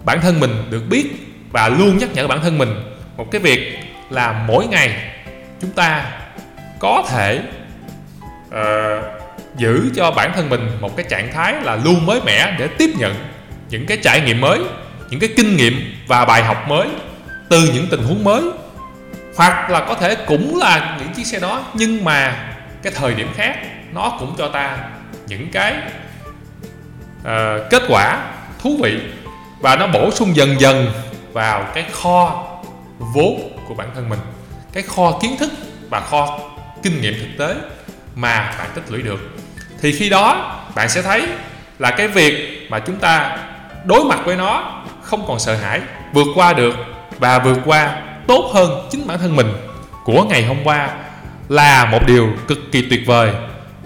bản 0.05 0.21
thân 0.21 0.39
mình 0.39 0.63
được 0.69 0.83
biết 0.89 1.09
và 1.51 1.69
luôn 1.69 1.97
nhắc 1.97 2.09
nhở 2.13 2.27
bản 2.27 2.41
thân 2.41 2.57
mình 2.57 2.75
một 3.17 3.25
cái 3.31 3.41
việc 3.41 3.77
là 4.09 4.43
mỗi 4.47 4.67
ngày 4.67 5.13
chúng 5.61 5.71
ta 5.71 6.05
có 6.79 7.03
thể 7.09 7.41
uh, 8.47 9.22
giữ 9.57 9.89
cho 9.95 10.11
bản 10.11 10.31
thân 10.35 10.49
mình 10.49 10.67
một 10.81 10.97
cái 10.97 11.05
trạng 11.09 11.31
thái 11.33 11.53
là 11.61 11.75
luôn 11.75 12.05
mới 12.05 12.21
mẻ 12.25 12.55
để 12.59 12.67
tiếp 12.67 12.89
nhận 12.97 13.15
những 13.69 13.85
cái 13.85 13.97
trải 14.03 14.21
nghiệm 14.21 14.41
mới 14.41 14.59
những 15.09 15.19
cái 15.19 15.29
kinh 15.37 15.57
nghiệm 15.57 15.95
và 16.07 16.25
bài 16.25 16.43
học 16.43 16.67
mới 16.67 16.87
từ 17.49 17.71
những 17.73 17.87
tình 17.91 18.03
huống 18.03 18.23
mới. 18.23 18.43
Hoặc 19.35 19.69
là 19.69 19.79
có 19.79 19.95
thể 19.95 20.15
cũng 20.15 20.59
là 20.59 20.97
những 20.99 21.13
chiếc 21.13 21.25
xe 21.25 21.39
đó 21.39 21.65
nhưng 21.73 22.03
mà 22.03 22.49
cái 22.83 22.93
thời 22.95 23.13
điểm 23.13 23.27
khác 23.35 23.57
nó 23.93 24.17
cũng 24.19 24.35
cho 24.37 24.47
ta 24.47 24.77
những 25.27 25.47
cái 25.51 25.75
uh, 27.19 27.69
kết 27.69 27.83
quả 27.89 28.31
thú 28.59 28.79
vị 28.83 28.99
và 29.59 29.75
nó 29.75 29.87
bổ 29.87 30.11
sung 30.11 30.35
dần 30.35 30.59
dần 30.59 30.91
vào 31.33 31.65
cái 31.73 31.85
kho 31.91 32.49
vốn 32.99 33.57
của 33.67 33.73
bản 33.73 33.89
thân 33.95 34.09
mình 34.09 34.19
cái 34.73 34.83
kho 34.83 35.19
kiến 35.21 35.35
thức 35.39 35.51
và 35.89 35.99
kho 35.99 36.39
kinh 36.83 37.01
nghiệm 37.01 37.13
thực 37.13 37.45
tế 37.45 37.55
mà 38.15 38.55
bạn 38.59 38.69
tích 38.75 38.83
lũy 38.91 39.01
được 39.01 39.32
thì 39.83 39.91
khi 39.91 40.09
đó, 40.09 40.55
bạn 40.75 40.89
sẽ 40.89 41.01
thấy 41.01 41.27
là 41.79 41.91
cái 41.91 42.07
việc 42.07 42.67
mà 42.69 42.79
chúng 42.79 42.95
ta 42.95 43.37
đối 43.85 44.03
mặt 44.03 44.19
với 44.25 44.35
nó 44.35 44.81
không 45.01 45.25
còn 45.27 45.39
sợ 45.39 45.55
hãi, 45.55 45.81
vượt 46.13 46.27
qua 46.35 46.53
được 46.53 46.75
và 47.19 47.39
vượt 47.39 47.59
qua 47.65 47.95
tốt 48.27 48.51
hơn 48.53 48.87
chính 48.91 49.07
bản 49.07 49.19
thân 49.19 49.35
mình 49.35 49.53
của 50.03 50.23
ngày 50.23 50.45
hôm 50.45 50.57
qua 50.63 50.89
là 51.49 51.85
một 51.85 52.07
điều 52.07 52.29
cực 52.47 52.59
kỳ 52.71 52.89
tuyệt 52.89 53.01
vời. 53.05 53.31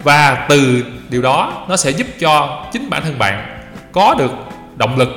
Và 0.03 0.45
từ 0.49 0.85
điều 1.09 1.21
đó, 1.21 1.65
nó 1.69 1.77
sẽ 1.77 1.91
giúp 1.91 2.07
cho 2.19 2.65
chính 2.73 2.89
bản 2.89 3.03
thân 3.03 3.19
bạn 3.19 3.59
có 3.91 4.15
được 4.17 4.31
động 4.75 4.97
lực 4.97 5.09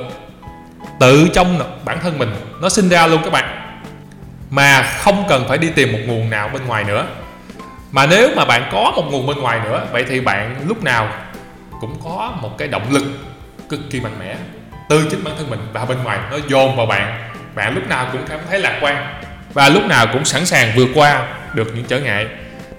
tự 0.99 1.29
trong 1.33 1.59
bản 1.85 1.99
thân 2.03 2.19
mình 2.19 2.35
nó 2.61 2.69
sinh 2.69 2.89
ra 2.89 3.07
luôn 3.07 3.21
các 3.23 3.33
bạn. 3.33 3.77
Mà 4.49 4.81
không 4.81 5.23
cần 5.29 5.45
phải 5.47 5.57
đi 5.57 5.69
tìm 5.69 5.91
một 5.91 5.99
nguồn 6.07 6.29
nào 6.29 6.49
bên 6.53 6.65
ngoài 6.67 6.83
nữa 6.83 7.05
mà 7.91 8.05
nếu 8.05 8.29
mà 8.35 8.45
bạn 8.45 8.69
có 8.71 8.93
một 8.95 9.03
nguồn 9.11 9.27
bên 9.27 9.37
ngoài 9.37 9.59
nữa, 9.63 9.87
vậy 9.91 10.05
thì 10.09 10.21
bạn 10.21 10.55
lúc 10.67 10.83
nào 10.83 11.13
cũng 11.81 11.95
có 12.03 12.33
một 12.41 12.57
cái 12.57 12.67
động 12.67 12.91
lực 12.91 13.03
cực 13.69 13.79
kỳ 13.89 13.99
mạnh 13.99 14.19
mẽ 14.19 14.35
từ 14.89 15.07
chính 15.11 15.23
bản 15.23 15.33
thân 15.37 15.49
mình 15.49 15.59
và 15.73 15.85
bên 15.85 16.03
ngoài 16.03 16.19
nó 16.31 16.37
dồn 16.49 16.75
vào 16.75 16.85
bạn. 16.85 17.29
Bạn 17.55 17.75
lúc 17.75 17.87
nào 17.87 18.09
cũng 18.11 18.21
cảm 18.29 18.39
thấy 18.49 18.59
lạc 18.59 18.79
quan 18.81 19.13
và 19.53 19.69
lúc 19.69 19.85
nào 19.85 20.07
cũng 20.13 20.25
sẵn 20.25 20.45
sàng 20.45 20.71
vượt 20.75 20.87
qua 20.95 21.27
được 21.53 21.71
những 21.75 21.85
trở 21.85 21.99
ngại. 21.99 22.27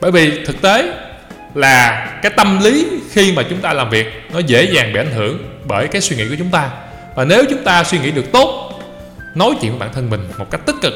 Bởi 0.00 0.10
vì 0.10 0.44
thực 0.44 0.62
tế 0.62 0.92
là 1.54 2.06
cái 2.22 2.32
tâm 2.36 2.60
lý 2.62 2.86
khi 3.12 3.32
mà 3.32 3.42
chúng 3.50 3.60
ta 3.60 3.72
làm 3.72 3.90
việc 3.90 4.06
nó 4.32 4.38
dễ 4.38 4.62
dàng 4.62 4.92
bị 4.92 5.00
ảnh 5.00 5.12
hưởng 5.12 5.38
bởi 5.64 5.88
cái 5.88 6.00
suy 6.00 6.16
nghĩ 6.16 6.28
của 6.28 6.36
chúng 6.38 6.50
ta. 6.50 6.70
Và 7.16 7.24
nếu 7.24 7.44
chúng 7.50 7.64
ta 7.64 7.84
suy 7.84 7.98
nghĩ 7.98 8.10
được 8.10 8.32
tốt, 8.32 8.80
nói 9.34 9.54
chuyện 9.60 9.70
với 9.70 9.80
bản 9.80 9.94
thân 9.94 10.10
mình 10.10 10.28
một 10.38 10.50
cách 10.50 10.60
tích 10.66 10.76
cực 10.82 10.94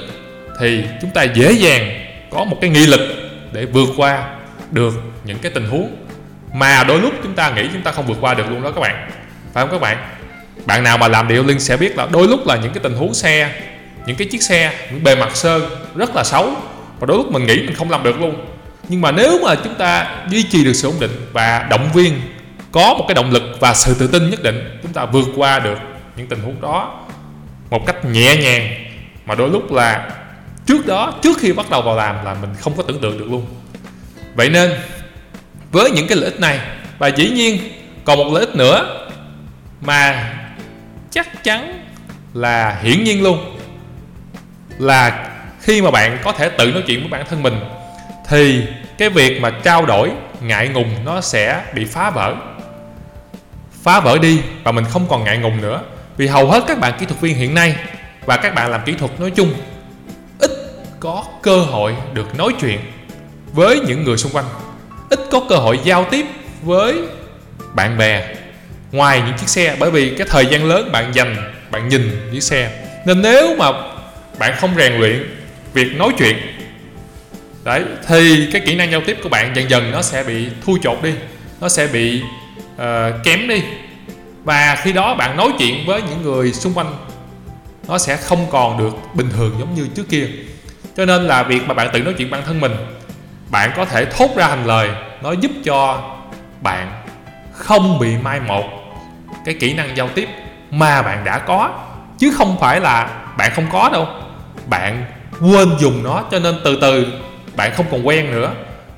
thì 0.61 0.85
chúng 1.03 1.11
ta 1.11 1.23
dễ 1.23 1.53
dàng 1.53 1.91
có 2.31 2.45
một 2.45 2.59
cái 2.61 2.71
nghị 2.71 2.87
lực 2.87 3.01
để 3.53 3.67
vượt 3.67 3.89
qua 3.97 4.35
được 4.71 4.95
những 5.25 5.39
cái 5.39 5.53
tình 5.55 5.69
huống 5.69 5.97
mà 6.55 6.85
đôi 6.85 7.01
lúc 7.01 7.15
chúng 7.23 7.35
ta 7.35 7.51
nghĩ 7.51 7.69
chúng 7.73 7.83
ta 7.83 7.93
không 7.93 8.07
vượt 8.07 8.19
qua 8.21 8.35
được 8.35 8.51
luôn 8.51 8.63
đó 8.63 8.71
các 8.71 8.81
bạn. 8.81 9.11
Phải 9.53 9.63
không 9.63 9.71
các 9.71 9.81
bạn? 9.81 9.97
Bạn 10.67 10.83
nào 10.83 10.99
mà 10.99 11.09
làm 11.09 11.29
điều 11.29 11.45
linh 11.45 11.61
sẽ 11.61 11.77
biết 11.77 11.97
là 11.97 12.07
đôi 12.13 12.29
lúc 12.29 12.47
là 12.47 12.57
những 12.57 12.73
cái 12.73 12.83
tình 12.83 12.95
huống 12.95 13.15
xe, 13.15 13.51
những 14.07 14.17
cái 14.17 14.29
chiếc 14.29 14.43
xe, 14.43 14.73
những 14.93 15.05
bề 15.05 15.15
mặt 15.15 15.37
sơn 15.37 15.63
rất 15.95 16.17
là 16.17 16.25
xấu 16.25 16.51
và 17.01 17.07
đôi 17.07 17.17
lúc 17.17 17.33
mình 17.33 17.47
nghĩ 17.47 17.57
mình 17.57 17.75
không 17.75 17.91
làm 17.91 18.03
được 18.03 18.21
luôn. 18.21 18.47
Nhưng 18.89 19.01
mà 19.01 19.13
nếu 19.13 19.39
mà 19.45 19.55
chúng 19.65 19.75
ta 19.75 20.17
duy 20.29 20.43
trì 20.43 20.65
được 20.65 20.73
sự 20.73 20.89
ổn 20.89 20.97
định 21.01 21.27
và 21.33 21.67
động 21.71 21.89
viên, 21.95 22.21
có 22.73 22.95
một 22.95 23.05
cái 23.09 23.15
động 23.15 23.31
lực 23.31 23.43
và 23.61 23.75
sự 23.75 23.95
tự 23.99 24.07
tin 24.07 24.31
nhất 24.31 24.43
định, 24.43 24.79
chúng 24.83 24.93
ta 24.93 25.05
vượt 25.05 25.29
qua 25.37 25.59
được 25.59 25.79
những 26.17 26.27
tình 26.27 26.41
huống 26.41 26.61
đó 26.61 27.05
một 27.71 27.87
cách 27.87 28.05
nhẹ 28.05 28.37
nhàng 28.37 28.69
mà 29.27 29.35
đôi 29.35 29.49
lúc 29.49 29.73
là 29.73 30.11
trước 30.67 30.87
đó, 30.87 31.15
trước 31.23 31.39
khi 31.39 31.53
bắt 31.53 31.71
đầu 31.71 31.83
vào 31.83 31.97
làm 31.97 32.25
là 32.25 32.35
mình 32.35 32.51
không 32.61 32.77
có 32.77 32.83
tưởng 32.83 33.01
tượng 33.01 33.19
được 33.19 33.27
luôn. 33.31 33.47
Vậy 34.35 34.51
nên, 34.51 34.71
với 35.73 35.91
những 35.91 36.07
cái 36.09 36.19
lợi 36.19 36.31
ích 36.31 36.41
này, 36.41 36.61
và 36.99 37.09
dĩ 37.09 37.31
nhiên 37.31 37.59
còn 38.05 38.19
một 38.19 38.31
lợi 38.33 38.47
ích 38.47 38.57
nữa 38.57 39.07
mà 39.81 40.33
chắc 41.11 41.45
chắn 41.45 41.85
là 42.35 42.79
hiển 42.83 43.05
nhiên 43.05 43.23
luôn, 43.23 43.59
là 44.79 45.29
khi 45.61 45.83
mà 45.83 45.91
bạn 45.91 46.19
có 46.25 46.33
thể 46.33 46.49
tự 46.49 46.73
nói 46.73 46.83
chuyện 46.87 47.01
với 47.01 47.09
bản 47.09 47.27
thân 47.31 47.43
mình, 47.43 47.61
thì 48.29 48.63
cái 48.99 49.09
việc 49.09 49.41
mà 49.41 49.51
trao 49.51 49.87
đổi 49.87 50.11
ngại 50.41 50.69
ngùng 50.69 50.95
nó 51.05 51.21
sẽ 51.21 51.63
bị 51.75 51.85
phá 51.85 52.11
vỡ. 52.11 52.35
Phá 53.83 54.01
vỡ 54.01 54.19
đi 54.19 54.43
và 54.65 54.73
mình 54.73 54.85
không 54.91 55.07
còn 55.09 55.25
ngại 55.25 55.39
ngùng 55.39 55.61
nữa. 55.61 55.81
Vì 56.17 56.27
hầu 56.27 56.51
hết 56.51 56.65
các 56.67 56.79
bạn 56.79 56.93
kỹ 56.99 57.07
thuật 57.07 57.21
viên 57.21 57.37
hiện 57.37 57.55
nay 57.55 57.77
và 58.25 58.37
các 58.37 58.55
bạn 58.55 58.71
làm 58.71 58.81
kỹ 58.85 58.95
thuật 58.99 59.21
nói 59.21 59.31
chung 59.31 59.55
có 61.01 61.25
cơ 61.43 61.59
hội 61.59 61.97
được 62.15 62.39
nói 62.39 62.53
chuyện 62.61 62.79
với 63.53 63.81
những 63.81 64.05
người 64.05 64.17
xung 64.17 64.33
quanh. 64.33 64.45
Ít 65.11 65.21
có 65.31 65.41
cơ 65.49 65.57
hội 65.57 65.81
giao 65.85 66.07
tiếp 66.11 66.27
với 66.63 66.95
bạn 67.75 67.99
bè 67.99 68.35
ngoài 68.93 69.23
những 69.27 69.37
chiếc 69.39 69.49
xe 69.49 69.77
bởi 69.79 69.91
vì 69.91 70.15
cái 70.19 70.27
thời 70.31 70.47
gian 70.47 70.65
lớn 70.65 70.93
bạn 70.93 71.15
dành 71.15 71.53
bạn 71.71 71.89
nhìn 71.89 72.11
chiếc 72.33 72.43
xe. 72.43 72.87
Nên 73.07 73.23
nếu 73.23 73.57
mà 73.59 73.73
bạn 74.39 74.55
không 74.57 74.75
rèn 74.77 74.93
luyện 74.93 75.37
việc 75.73 75.97
nói 75.97 76.13
chuyện 76.19 76.37
đấy 77.65 77.85
thì 78.07 78.49
cái 78.53 78.63
kỹ 78.67 78.77
năng 78.77 78.91
giao 78.91 79.01
tiếp 79.07 79.17
của 79.23 79.29
bạn 79.29 79.57
dần 79.57 79.71
dần 79.71 79.91
nó 79.91 80.03
sẽ 80.03 80.23
bị 80.23 80.47
thu 80.65 80.79
chột 80.83 81.03
đi 81.03 81.13
nó 81.61 81.69
sẽ 81.69 81.87
bị 81.87 82.23
uh, 82.75 82.83
kém 83.25 83.49
đi. 83.49 83.63
Và 84.45 84.79
khi 84.83 84.93
đó 84.93 85.15
bạn 85.15 85.37
nói 85.37 85.49
chuyện 85.59 85.87
với 85.87 86.03
những 86.03 86.23
người 86.23 86.53
xung 86.53 86.75
quanh 86.75 86.97
nó 87.89 87.99
sẽ 87.99 88.17
không 88.17 88.47
còn 88.51 88.79
được 88.79 88.95
bình 89.15 89.29
thường 89.37 89.57
giống 89.59 89.75
như 89.75 89.89
trước 89.95 90.09
kia 90.09 90.27
cho 90.97 91.05
nên 91.05 91.23
là 91.23 91.43
việc 91.43 91.63
mà 91.67 91.75
bạn 91.75 91.89
tự 91.93 92.03
nói 92.03 92.15
chuyện 92.19 92.31
bản 92.31 92.43
thân 92.47 92.61
mình, 92.61 92.73
bạn 93.51 93.71
có 93.77 93.85
thể 93.85 94.05
thốt 94.05 94.31
ra 94.37 94.49
thành 94.49 94.67
lời, 94.67 94.91
nó 95.23 95.33
giúp 95.33 95.51
cho 95.65 96.03
bạn 96.61 97.03
không 97.53 97.99
bị 97.99 98.17
mai 98.23 98.41
một 98.41 98.65
cái 99.45 99.55
kỹ 99.61 99.75
năng 99.75 99.97
giao 99.97 100.09
tiếp 100.09 100.29
mà 100.71 101.03
bạn 101.03 101.25
đã 101.25 101.39
có. 101.39 101.71
Chứ 102.19 102.33
không 102.35 102.57
phải 102.61 102.81
là 102.81 103.11
bạn 103.37 103.53
không 103.55 103.67
có 103.73 103.91
đâu. 103.93 104.09
Bạn 104.67 105.05
quên 105.41 105.69
dùng 105.79 106.03
nó, 106.05 106.25
cho 106.31 106.39
nên 106.39 106.61
từ 106.65 106.79
từ 106.81 107.07
bạn 107.57 107.73
không 107.75 107.87
còn 107.91 108.07
quen 108.07 108.31
nữa. 108.31 108.51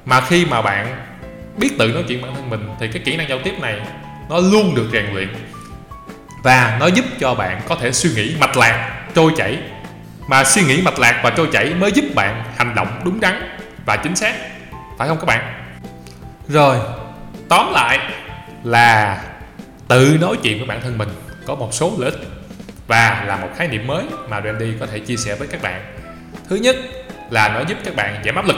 Mà 0.04 0.20
khi 0.20 0.46
mà 0.46 0.62
bạn 0.62 0.96
biết 1.56 1.78
tự 1.78 1.88
nói 1.88 2.04
chuyện 2.08 2.22
bản 2.22 2.34
thân 2.34 2.50
mình, 2.50 2.68
thì 2.80 2.88
cái 2.88 3.02
kỹ 3.04 3.16
năng 3.16 3.28
giao 3.28 3.38
tiếp 3.44 3.54
này 3.60 3.80
nó 4.28 4.38
luôn 4.38 4.74
được 4.74 4.88
rèn 4.92 5.06
luyện. 5.14 5.28
Và 6.42 6.76
nó 6.80 6.86
giúp 6.86 7.04
cho 7.20 7.34
bạn 7.34 7.60
có 7.68 7.74
thể 7.74 7.92
suy 7.92 8.10
nghĩ 8.10 8.34
mạch 8.40 8.56
lạc, 8.56 8.90
trôi 9.14 9.32
chảy 9.36 9.58
mà 10.28 10.44
suy 10.44 10.62
nghĩ 10.62 10.82
mạch 10.82 10.98
lạc 10.98 11.20
và 11.24 11.30
trôi 11.30 11.48
chảy 11.52 11.74
mới 11.74 11.92
giúp 11.92 12.04
bạn 12.14 12.44
hành 12.56 12.74
động 12.74 13.00
đúng 13.04 13.20
đắn 13.20 13.58
và 13.86 13.96
chính 13.96 14.16
xác. 14.16 14.34
Phải 14.98 15.08
không 15.08 15.18
các 15.18 15.26
bạn? 15.26 15.54
Rồi, 16.48 16.78
tóm 17.48 17.72
lại 17.72 17.98
là 18.64 19.22
tự 19.88 20.18
nói 20.20 20.36
chuyện 20.42 20.58
với 20.58 20.66
bản 20.66 20.80
thân 20.80 20.98
mình 20.98 21.08
có 21.46 21.54
một 21.54 21.74
số 21.74 21.92
lợi 21.98 22.10
ích 22.10 22.20
và 22.86 23.24
là 23.26 23.36
một 23.36 23.48
khái 23.56 23.68
niệm 23.68 23.86
mới 23.86 24.04
mà 24.28 24.40
Randy 24.40 24.72
có 24.80 24.86
thể 24.86 24.98
chia 24.98 25.16
sẻ 25.16 25.34
với 25.34 25.48
các 25.48 25.62
bạn. 25.62 25.82
Thứ 26.48 26.56
nhất 26.56 26.76
là 27.30 27.48
nó 27.48 27.60
giúp 27.60 27.78
các 27.84 27.96
bạn 27.96 28.22
giảm 28.24 28.34
áp 28.34 28.46
lực. 28.46 28.56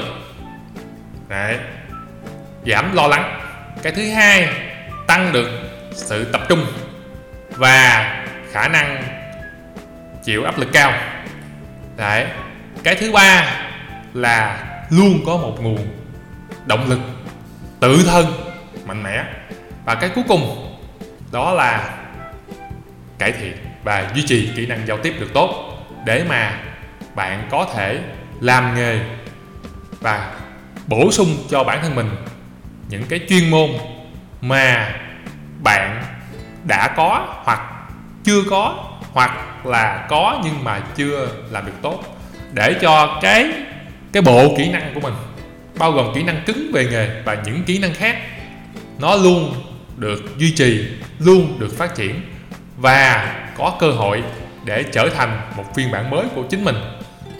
Đấy. 1.28 1.56
giảm 2.66 2.94
lo 2.94 3.06
lắng. 3.06 3.40
Cái 3.82 3.92
thứ 3.92 4.10
hai, 4.10 4.48
tăng 5.06 5.32
được 5.32 5.48
sự 5.92 6.24
tập 6.24 6.40
trung 6.48 6.66
và 7.50 8.16
khả 8.52 8.68
năng 8.68 9.04
chịu 10.24 10.44
áp 10.44 10.58
lực 10.58 10.68
cao. 10.72 10.92
Đấy. 12.00 12.26
cái 12.84 12.94
thứ 12.94 13.12
ba 13.12 13.56
là 14.14 14.64
luôn 14.90 15.20
có 15.26 15.36
một 15.36 15.56
nguồn 15.60 15.88
động 16.66 16.90
lực 16.90 17.00
tự 17.80 18.04
thân 18.06 18.26
mạnh 18.86 19.02
mẽ 19.02 19.24
và 19.84 19.94
cái 19.94 20.10
cuối 20.14 20.24
cùng 20.28 20.76
đó 21.32 21.52
là 21.52 21.90
cải 23.18 23.32
thiện 23.32 23.56
và 23.84 24.10
duy 24.14 24.22
trì 24.26 24.50
kỹ 24.56 24.66
năng 24.66 24.86
giao 24.86 24.98
tiếp 24.98 25.14
được 25.20 25.32
tốt 25.34 25.76
để 26.04 26.24
mà 26.28 26.60
bạn 27.14 27.48
có 27.50 27.66
thể 27.74 28.00
làm 28.40 28.74
nghề 28.74 29.00
và 30.00 30.34
bổ 30.86 31.12
sung 31.12 31.36
cho 31.50 31.64
bản 31.64 31.78
thân 31.82 31.94
mình 31.94 32.10
những 32.88 33.02
cái 33.08 33.20
chuyên 33.28 33.50
môn 33.50 33.70
mà 34.40 34.92
bạn 35.62 36.04
đã 36.64 36.88
có 36.96 37.40
hoặc 37.44 37.60
chưa 38.24 38.42
có 38.50 38.90
hoặc 39.12 39.49
là 39.66 40.06
có 40.08 40.40
nhưng 40.44 40.64
mà 40.64 40.80
chưa 40.96 41.28
làm 41.50 41.66
được 41.66 41.72
tốt. 41.82 42.04
Để 42.52 42.74
cho 42.80 43.18
cái 43.22 43.52
cái 44.12 44.22
bộ 44.22 44.54
kỹ 44.58 44.70
năng 44.70 44.94
của 44.94 45.00
mình, 45.00 45.14
bao 45.78 45.92
gồm 45.92 46.14
kỹ 46.14 46.22
năng 46.22 46.42
cứng 46.46 46.70
về 46.72 46.86
nghề 46.90 47.22
và 47.24 47.36
những 47.44 47.62
kỹ 47.64 47.78
năng 47.78 47.94
khác, 47.94 48.16
nó 48.98 49.16
luôn 49.16 49.54
được 49.96 50.38
duy 50.38 50.50
trì, 50.56 50.86
luôn 51.18 51.58
được 51.58 51.78
phát 51.78 51.94
triển 51.94 52.20
và 52.76 53.34
có 53.56 53.76
cơ 53.80 53.90
hội 53.90 54.22
để 54.64 54.84
trở 54.92 55.08
thành 55.08 55.40
một 55.56 55.64
phiên 55.74 55.90
bản 55.90 56.10
mới 56.10 56.26
của 56.34 56.42
chính 56.42 56.64
mình 56.64 56.76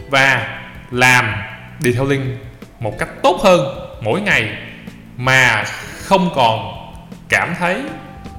và 0.09 0.59
làm 0.91 1.33
detailing 1.79 2.37
một 2.79 2.99
cách 2.99 3.09
tốt 3.23 3.39
hơn 3.43 3.75
mỗi 4.01 4.21
ngày 4.21 4.57
mà 5.17 5.63
không 6.03 6.29
còn 6.35 6.73
cảm 7.29 7.55
thấy 7.59 7.81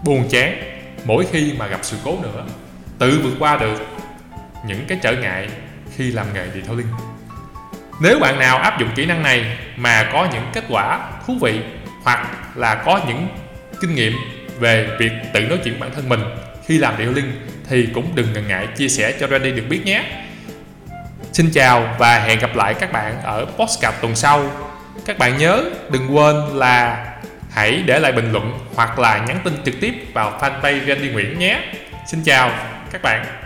buồn 0.04 0.28
chán 0.30 0.62
mỗi 1.04 1.26
khi 1.32 1.52
mà 1.58 1.66
gặp 1.66 1.78
sự 1.82 1.96
cố 2.04 2.18
nữa 2.22 2.44
tự 3.02 3.20
vượt 3.22 3.34
qua 3.38 3.56
được 3.56 3.86
những 4.66 4.84
cái 4.88 4.98
trở 5.02 5.12
ngại 5.12 5.48
khi 5.96 6.12
làm 6.12 6.26
nghề 6.34 6.46
detailing 6.54 6.86
nếu 8.00 8.18
bạn 8.18 8.38
nào 8.38 8.58
áp 8.58 8.80
dụng 8.80 8.88
kỹ 8.94 9.06
năng 9.06 9.22
này 9.22 9.58
mà 9.76 10.10
có 10.12 10.28
những 10.32 10.42
kết 10.52 10.64
quả 10.68 11.10
thú 11.26 11.34
vị 11.40 11.60
hoặc 12.02 12.28
là 12.54 12.74
có 12.74 13.00
những 13.08 13.28
kinh 13.80 13.94
nghiệm 13.94 14.12
về 14.58 14.88
việc 14.98 15.12
tự 15.32 15.40
nói 15.40 15.58
chuyện 15.64 15.80
bản 15.80 15.90
thân 15.94 16.08
mình 16.08 16.20
khi 16.66 16.78
làm 16.78 16.94
detailing 16.98 17.32
thì 17.68 17.88
cũng 17.94 18.14
đừng 18.14 18.32
ngần 18.32 18.48
ngại 18.48 18.66
chia 18.76 18.88
sẻ 18.88 19.12
cho 19.20 19.26
Randy 19.26 19.52
được 19.52 19.64
biết 19.68 19.82
nhé. 19.84 20.04
Xin 21.32 21.50
chào 21.52 21.96
và 21.98 22.18
hẹn 22.18 22.38
gặp 22.38 22.56
lại 22.56 22.74
các 22.74 22.92
bạn 22.92 23.22
ở 23.22 23.44
postcard 23.44 23.96
tuần 24.00 24.16
sau. 24.16 24.50
Các 25.06 25.18
bạn 25.18 25.38
nhớ 25.38 25.64
đừng 25.90 26.16
quên 26.16 26.36
là 26.36 27.06
hãy 27.50 27.82
để 27.86 27.98
lại 27.98 28.12
bình 28.12 28.32
luận 28.32 28.58
hoặc 28.74 28.98
là 28.98 29.18
nhắn 29.18 29.40
tin 29.44 29.54
trực 29.64 29.74
tiếp 29.80 29.92
vào 30.12 30.40
fanpage 30.40 30.86
Randy 30.86 31.08
Nguyễn 31.08 31.38
nhé. 31.38 31.60
Xin 32.06 32.22
chào 32.24 32.71
các 32.92 33.02
bạn. 33.02 33.41